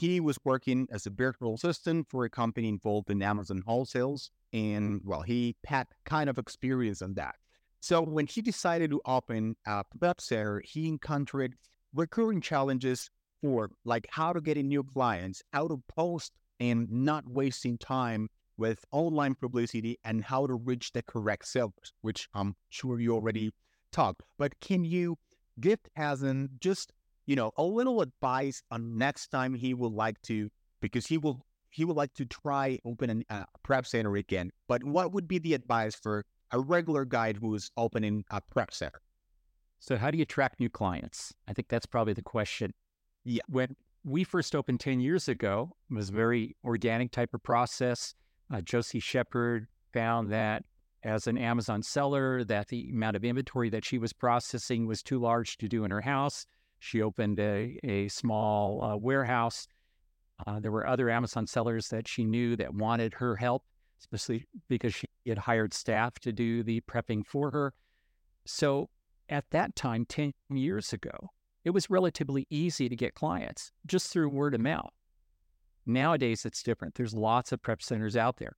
He 0.00 0.18
was 0.18 0.38
working 0.44 0.88
as 0.90 1.06
a 1.06 1.10
virtual 1.10 1.56
assistant 1.56 2.06
for 2.08 2.24
a 2.24 2.30
company 2.30 2.68
involved 2.68 3.10
in 3.10 3.22
Amazon 3.22 3.62
wholesales. 3.68 4.30
And 4.54 5.02
well, 5.04 5.20
he 5.20 5.56
had 5.66 5.88
kind 6.04 6.30
of 6.30 6.38
experience 6.38 7.02
on 7.02 7.12
that. 7.14 7.34
So 7.80 8.00
when 8.00 8.26
he 8.26 8.40
decided 8.40 8.90
to 8.92 9.02
open 9.04 9.56
a 9.66 9.84
web 10.00 10.18
center, 10.22 10.62
he 10.64 10.88
encountered 10.88 11.54
recurring 11.94 12.40
challenges 12.40 13.10
for 13.42 13.70
like 13.84 14.06
how 14.10 14.32
to 14.32 14.40
get 14.40 14.56
in 14.56 14.68
new 14.68 14.82
clients, 14.82 15.42
how 15.52 15.68
to 15.68 15.82
post 15.86 16.32
and 16.60 16.90
not 16.90 17.28
wasting 17.28 17.76
time 17.76 18.30
with 18.56 18.82
online 18.92 19.34
publicity 19.34 19.98
and 20.04 20.24
how 20.24 20.46
to 20.46 20.54
reach 20.54 20.92
the 20.92 21.02
correct 21.02 21.46
sellers, 21.46 21.92
which 22.00 22.26
I'm 22.32 22.56
sure 22.70 23.00
you 23.00 23.14
already 23.14 23.50
talked. 23.92 24.22
But 24.38 24.60
can 24.60 24.82
you 24.84 25.18
give 25.60 25.80
Hassan 25.94 26.50
just, 26.58 26.92
you 27.30 27.36
know, 27.36 27.52
a 27.58 27.62
little 27.62 28.00
advice 28.00 28.60
on 28.72 28.98
next 28.98 29.28
time 29.28 29.54
he 29.54 29.72
would 29.72 29.92
like 29.92 30.20
to, 30.22 30.50
because 30.80 31.06
he 31.06 31.16
will 31.16 31.46
he 31.70 31.84
would 31.84 31.96
like 31.96 32.12
to 32.14 32.24
try 32.24 32.76
open 32.84 33.24
a 33.30 33.32
uh, 33.32 33.44
prep 33.62 33.86
center 33.86 34.16
again. 34.16 34.50
But 34.66 34.82
what 34.82 35.12
would 35.12 35.28
be 35.28 35.38
the 35.38 35.54
advice 35.54 35.94
for 35.94 36.24
a 36.50 36.58
regular 36.58 37.04
guy 37.04 37.32
who 37.34 37.54
is 37.54 37.70
opening 37.76 38.24
a 38.32 38.40
prep 38.40 38.74
center? 38.74 39.00
So 39.78 39.96
how 39.96 40.10
do 40.10 40.18
you 40.18 40.22
attract 40.22 40.58
new 40.58 40.68
clients? 40.68 41.32
I 41.46 41.52
think 41.52 41.68
that's 41.68 41.86
probably 41.86 42.14
the 42.14 42.22
question. 42.22 42.74
Yeah. 43.22 43.42
When 43.46 43.76
we 44.02 44.24
first 44.24 44.56
opened 44.56 44.80
10 44.80 44.98
years 44.98 45.28
ago, 45.28 45.76
it 45.88 45.94
was 45.94 46.08
a 46.08 46.12
very 46.12 46.56
organic 46.64 47.12
type 47.12 47.32
of 47.32 47.44
process. 47.44 48.12
Uh, 48.52 48.60
Josie 48.60 48.98
Shepard 48.98 49.68
found 49.92 50.32
that 50.32 50.64
as 51.04 51.28
an 51.28 51.38
Amazon 51.38 51.84
seller 51.84 52.42
that 52.42 52.66
the 52.66 52.90
amount 52.90 53.14
of 53.14 53.24
inventory 53.24 53.70
that 53.70 53.84
she 53.84 53.98
was 53.98 54.12
processing 54.12 54.88
was 54.88 55.00
too 55.00 55.20
large 55.20 55.58
to 55.58 55.68
do 55.68 55.84
in 55.84 55.92
her 55.92 56.00
house. 56.00 56.44
She 56.80 57.02
opened 57.02 57.38
a, 57.38 57.78
a 57.84 58.08
small 58.08 58.82
uh, 58.82 58.96
warehouse. 58.96 59.68
Uh, 60.46 60.58
there 60.58 60.72
were 60.72 60.86
other 60.86 61.10
Amazon 61.10 61.46
sellers 61.46 61.88
that 61.88 62.08
she 62.08 62.24
knew 62.24 62.56
that 62.56 62.74
wanted 62.74 63.14
her 63.14 63.36
help, 63.36 63.64
especially 64.00 64.46
because 64.68 64.94
she 64.94 65.06
had 65.26 65.38
hired 65.38 65.74
staff 65.74 66.18
to 66.20 66.32
do 66.32 66.62
the 66.62 66.80
prepping 66.80 67.24
for 67.24 67.50
her. 67.50 67.74
So 68.46 68.88
at 69.28 69.44
that 69.50 69.76
time, 69.76 70.06
10 70.06 70.32
years 70.48 70.94
ago, 70.94 71.30
it 71.64 71.70
was 71.70 71.90
relatively 71.90 72.46
easy 72.48 72.88
to 72.88 72.96
get 72.96 73.14
clients 73.14 73.70
just 73.86 74.10
through 74.10 74.30
word 74.30 74.54
of 74.54 74.62
mouth. 74.62 74.90
Nowadays, 75.84 76.46
it's 76.46 76.62
different. 76.62 76.94
There's 76.94 77.14
lots 77.14 77.52
of 77.52 77.60
prep 77.60 77.82
centers 77.82 78.16
out 78.16 78.38
there. 78.38 78.56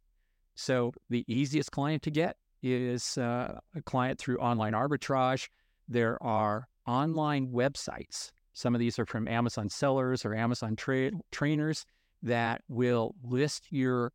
So 0.55 0.93
the 1.11 1.25
easiest 1.27 1.73
client 1.73 2.03
to 2.03 2.11
get 2.13 2.37
is 2.63 3.19
uh, 3.19 3.59
a 3.75 3.83
client 3.83 4.21
through 4.21 4.39
online 4.39 4.75
arbitrage. 4.75 5.49
There 5.89 6.23
are 6.23 6.69
online 6.87 7.49
websites. 7.49 8.31
Some 8.53 8.75
of 8.75 8.79
these 8.79 8.99
are 8.99 9.07
from 9.07 9.29
Amazon 9.29 9.69
sellers 9.69 10.25
or 10.25 10.35
Amazon 10.35 10.77
tra- 10.77 11.13
trainers 11.31 11.85
that 12.23 12.63
will 12.69 13.15
list 13.23 13.67
your 13.71 14.13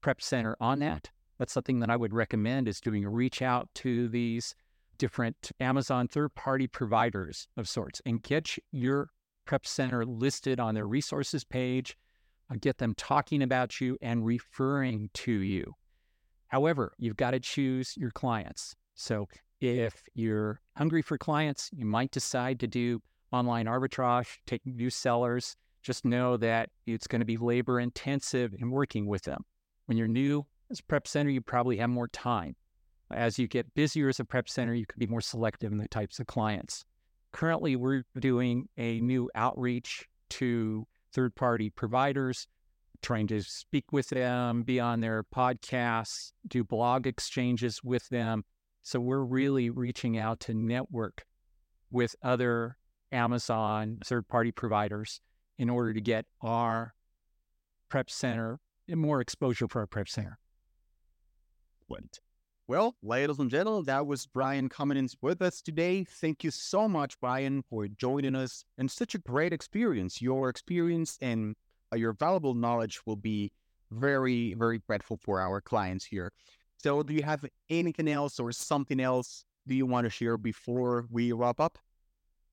prep 0.00 0.22
center 0.22 0.56
on 0.60 0.78
that. 0.78 1.10
That's 1.38 1.52
something 1.52 1.80
that 1.80 1.90
I 1.90 1.96
would 1.96 2.14
recommend 2.14 2.68
is 2.68 2.80
doing 2.80 3.04
a 3.04 3.10
reach 3.10 3.42
out 3.42 3.68
to 3.76 4.08
these 4.08 4.54
different 4.98 5.52
Amazon 5.60 6.08
third 6.08 6.34
party 6.34 6.66
providers 6.66 7.48
of 7.56 7.68
sorts 7.68 8.02
and 8.04 8.22
get 8.22 8.56
your 8.72 9.10
prep 9.44 9.66
center 9.66 10.04
listed 10.04 10.60
on 10.60 10.74
their 10.74 10.86
resources 10.86 11.44
page, 11.44 11.96
uh, 12.50 12.56
get 12.60 12.78
them 12.78 12.94
talking 12.96 13.42
about 13.42 13.80
you 13.80 13.96
and 14.02 14.24
referring 14.24 15.10
to 15.14 15.32
you. 15.32 15.74
However, 16.48 16.92
you've 16.98 17.16
got 17.16 17.32
to 17.32 17.40
choose 17.40 17.96
your 17.96 18.10
clients. 18.10 18.74
So 18.94 19.28
if 19.60 20.02
you're 20.14 20.60
hungry 20.76 21.02
for 21.02 21.18
clients, 21.18 21.70
you 21.74 21.84
might 21.84 22.10
decide 22.10 22.60
to 22.60 22.66
do 22.66 23.02
online 23.32 23.66
arbitrage, 23.66 24.38
take 24.46 24.64
new 24.64 24.90
sellers. 24.90 25.56
Just 25.82 26.04
know 26.04 26.36
that 26.36 26.70
it's 26.86 27.06
going 27.06 27.20
to 27.20 27.26
be 27.26 27.36
labor 27.36 27.80
intensive 27.80 28.54
in 28.58 28.70
working 28.70 29.06
with 29.06 29.22
them. 29.22 29.44
When 29.86 29.96
you're 29.96 30.08
new 30.08 30.46
as 30.70 30.80
a 30.80 30.84
prep 30.84 31.06
center, 31.06 31.30
you 31.30 31.40
probably 31.40 31.76
have 31.78 31.90
more 31.90 32.08
time. 32.08 32.56
As 33.10 33.38
you 33.38 33.46
get 33.48 33.72
busier 33.74 34.08
as 34.08 34.20
a 34.20 34.24
prep 34.24 34.48
center, 34.48 34.74
you 34.74 34.86
can 34.86 34.98
be 34.98 35.06
more 35.06 35.20
selective 35.20 35.72
in 35.72 35.78
the 35.78 35.88
types 35.88 36.20
of 36.20 36.26
clients. 36.26 36.84
Currently, 37.32 37.76
we're 37.76 38.04
doing 38.18 38.68
a 38.76 39.00
new 39.00 39.30
outreach 39.34 40.06
to 40.30 40.86
third 41.12 41.34
party 41.34 41.70
providers, 41.70 42.46
trying 43.00 43.26
to 43.28 43.42
speak 43.42 43.92
with 43.92 44.08
them, 44.08 44.62
be 44.62 44.78
on 44.80 45.00
their 45.00 45.24
podcasts, 45.24 46.32
do 46.48 46.64
blog 46.64 47.06
exchanges 47.06 47.82
with 47.82 48.08
them. 48.08 48.44
So 48.88 48.98
we're 49.00 49.22
really 49.22 49.68
reaching 49.68 50.16
out 50.16 50.40
to 50.40 50.54
network 50.54 51.26
with 51.90 52.16
other 52.22 52.78
Amazon 53.12 53.98
third 54.02 54.26
party 54.28 54.50
providers 54.50 55.20
in 55.58 55.68
order 55.68 55.92
to 55.92 56.00
get 56.00 56.24
our 56.40 56.94
prep 57.90 58.08
center 58.08 58.60
more 58.88 59.20
exposure 59.20 59.68
for 59.68 59.80
our 59.80 59.86
prep 59.86 60.08
center. 60.08 60.38
What? 61.88 62.20
Well, 62.66 62.96
ladies 63.02 63.38
and 63.38 63.50
gentlemen, 63.50 63.84
that 63.84 64.06
was 64.06 64.26
Brian 64.26 64.70
Cummings 64.70 65.14
with 65.20 65.42
us 65.42 65.60
today. 65.60 66.04
Thank 66.04 66.42
you 66.42 66.50
so 66.50 66.88
much, 66.88 67.20
Brian, 67.20 67.64
for 67.68 67.88
joining 67.88 68.34
us 68.34 68.64
and 68.78 68.90
such 68.90 69.14
a 69.14 69.18
great 69.18 69.52
experience. 69.52 70.22
Your 70.22 70.48
experience 70.48 71.18
and 71.20 71.56
uh, 71.92 71.96
your 71.96 72.14
valuable 72.14 72.54
knowledge 72.54 73.00
will 73.04 73.16
be 73.16 73.52
very, 73.90 74.54
very 74.54 74.78
grateful 74.78 75.18
for 75.22 75.42
our 75.42 75.60
clients 75.60 76.06
here. 76.06 76.32
So, 76.78 77.02
do 77.02 77.12
you 77.12 77.22
have 77.22 77.44
anything 77.68 78.08
else 78.08 78.38
or 78.38 78.52
something 78.52 79.00
else 79.00 79.44
do 79.66 79.74
you 79.74 79.84
want 79.84 80.04
to 80.04 80.10
share 80.10 80.36
before 80.36 81.06
we 81.10 81.32
wrap 81.32 81.60
up? 81.60 81.78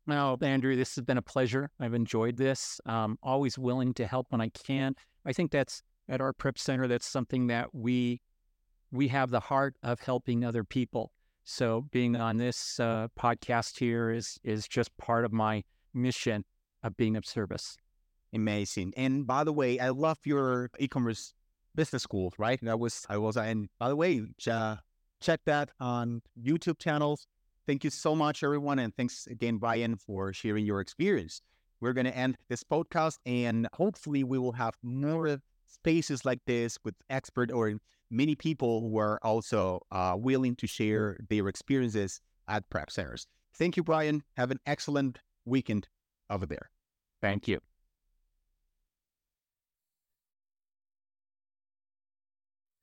No, 0.07 0.37
Andrew, 0.41 0.75
this 0.75 0.95
has 0.95 1.03
been 1.03 1.17
a 1.17 1.21
pleasure. 1.21 1.71
I've 1.79 1.93
enjoyed 1.93 2.37
this. 2.37 2.79
Um, 2.85 3.17
always 3.23 3.57
willing 3.57 3.93
to 3.95 4.05
help 4.05 4.27
when 4.29 4.41
I 4.41 4.49
can. 4.49 4.95
I 5.25 5.33
think 5.33 5.51
that's 5.51 5.81
at 6.07 6.21
our 6.21 6.33
prep 6.33 6.59
center. 6.59 6.87
That's 6.87 7.07
something 7.07 7.47
that 7.47 7.73
we 7.73 8.21
we 8.91 9.07
have 9.09 9.31
the 9.31 9.39
heart 9.39 9.75
of 9.83 9.99
helping 9.99 10.45
other 10.45 10.63
people. 10.63 11.11
So 11.43 11.87
being 11.91 12.15
on 12.15 12.37
this 12.37 12.79
uh, 12.79 13.07
podcast 13.19 13.79
here 13.79 14.11
is 14.11 14.39
is 14.43 14.67
just 14.67 14.95
part 14.97 15.25
of 15.25 15.31
my 15.31 15.63
mission 15.93 16.45
of 16.83 16.95
being 16.97 17.15
of 17.15 17.25
service. 17.25 17.77
Amazing. 18.33 18.93
And 18.97 19.25
by 19.25 19.43
the 19.43 19.53
way, 19.53 19.79
I 19.79 19.89
love 19.89 20.17
your 20.23 20.69
e-commerce 20.77 21.33
business 21.75 22.03
school, 22.03 22.33
right? 22.37 22.59
That 22.61 22.79
was 22.79 23.05
I 23.09 23.17
was 23.17 23.37
and 23.37 23.69
by 23.79 23.89
the 23.89 23.95
way, 23.95 24.21
uh, 24.49 24.77
check 25.21 25.41
that 25.45 25.71
on 25.79 26.21
YouTube 26.41 26.79
channels. 26.79 27.27
Thank 27.67 27.83
you 27.83 27.89
so 27.89 28.15
much, 28.15 28.43
everyone, 28.43 28.77
and 28.79 28.95
thanks 28.95 29.27
again, 29.27 29.57
Brian, 29.57 29.97
for 29.97 30.31
sharing 30.33 30.65
your 30.65 30.81
experience. 30.81 31.41
We're 31.81 31.93
going 31.93 32.05
to 32.05 32.15
end 32.15 32.37
this 32.47 32.63
podcast, 32.63 33.17
and 33.25 33.67
hopefully, 33.73 34.23
we 34.23 34.37
will 34.37 34.53
have 34.53 34.75
more 34.83 35.39
spaces 35.67 36.25
like 36.25 36.39
this 36.45 36.77
with 36.83 36.95
expert 37.09 37.51
or 37.51 37.73
many 38.11 38.35
people 38.35 38.81
who 38.81 38.97
are 38.97 39.19
also 39.23 39.81
uh, 39.91 40.15
willing 40.17 40.55
to 40.57 40.67
share 40.67 41.17
their 41.29 41.47
experiences 41.47 42.21
at 42.47 42.69
prep 42.69 42.91
centers. 42.91 43.27
Thank 43.57 43.77
you, 43.77 43.83
Brian. 43.83 44.23
Have 44.37 44.51
an 44.51 44.59
excellent 44.65 45.19
weekend 45.45 45.87
over 46.29 46.45
there. 46.45 46.69
Thank 47.21 47.47
you. 47.47 47.59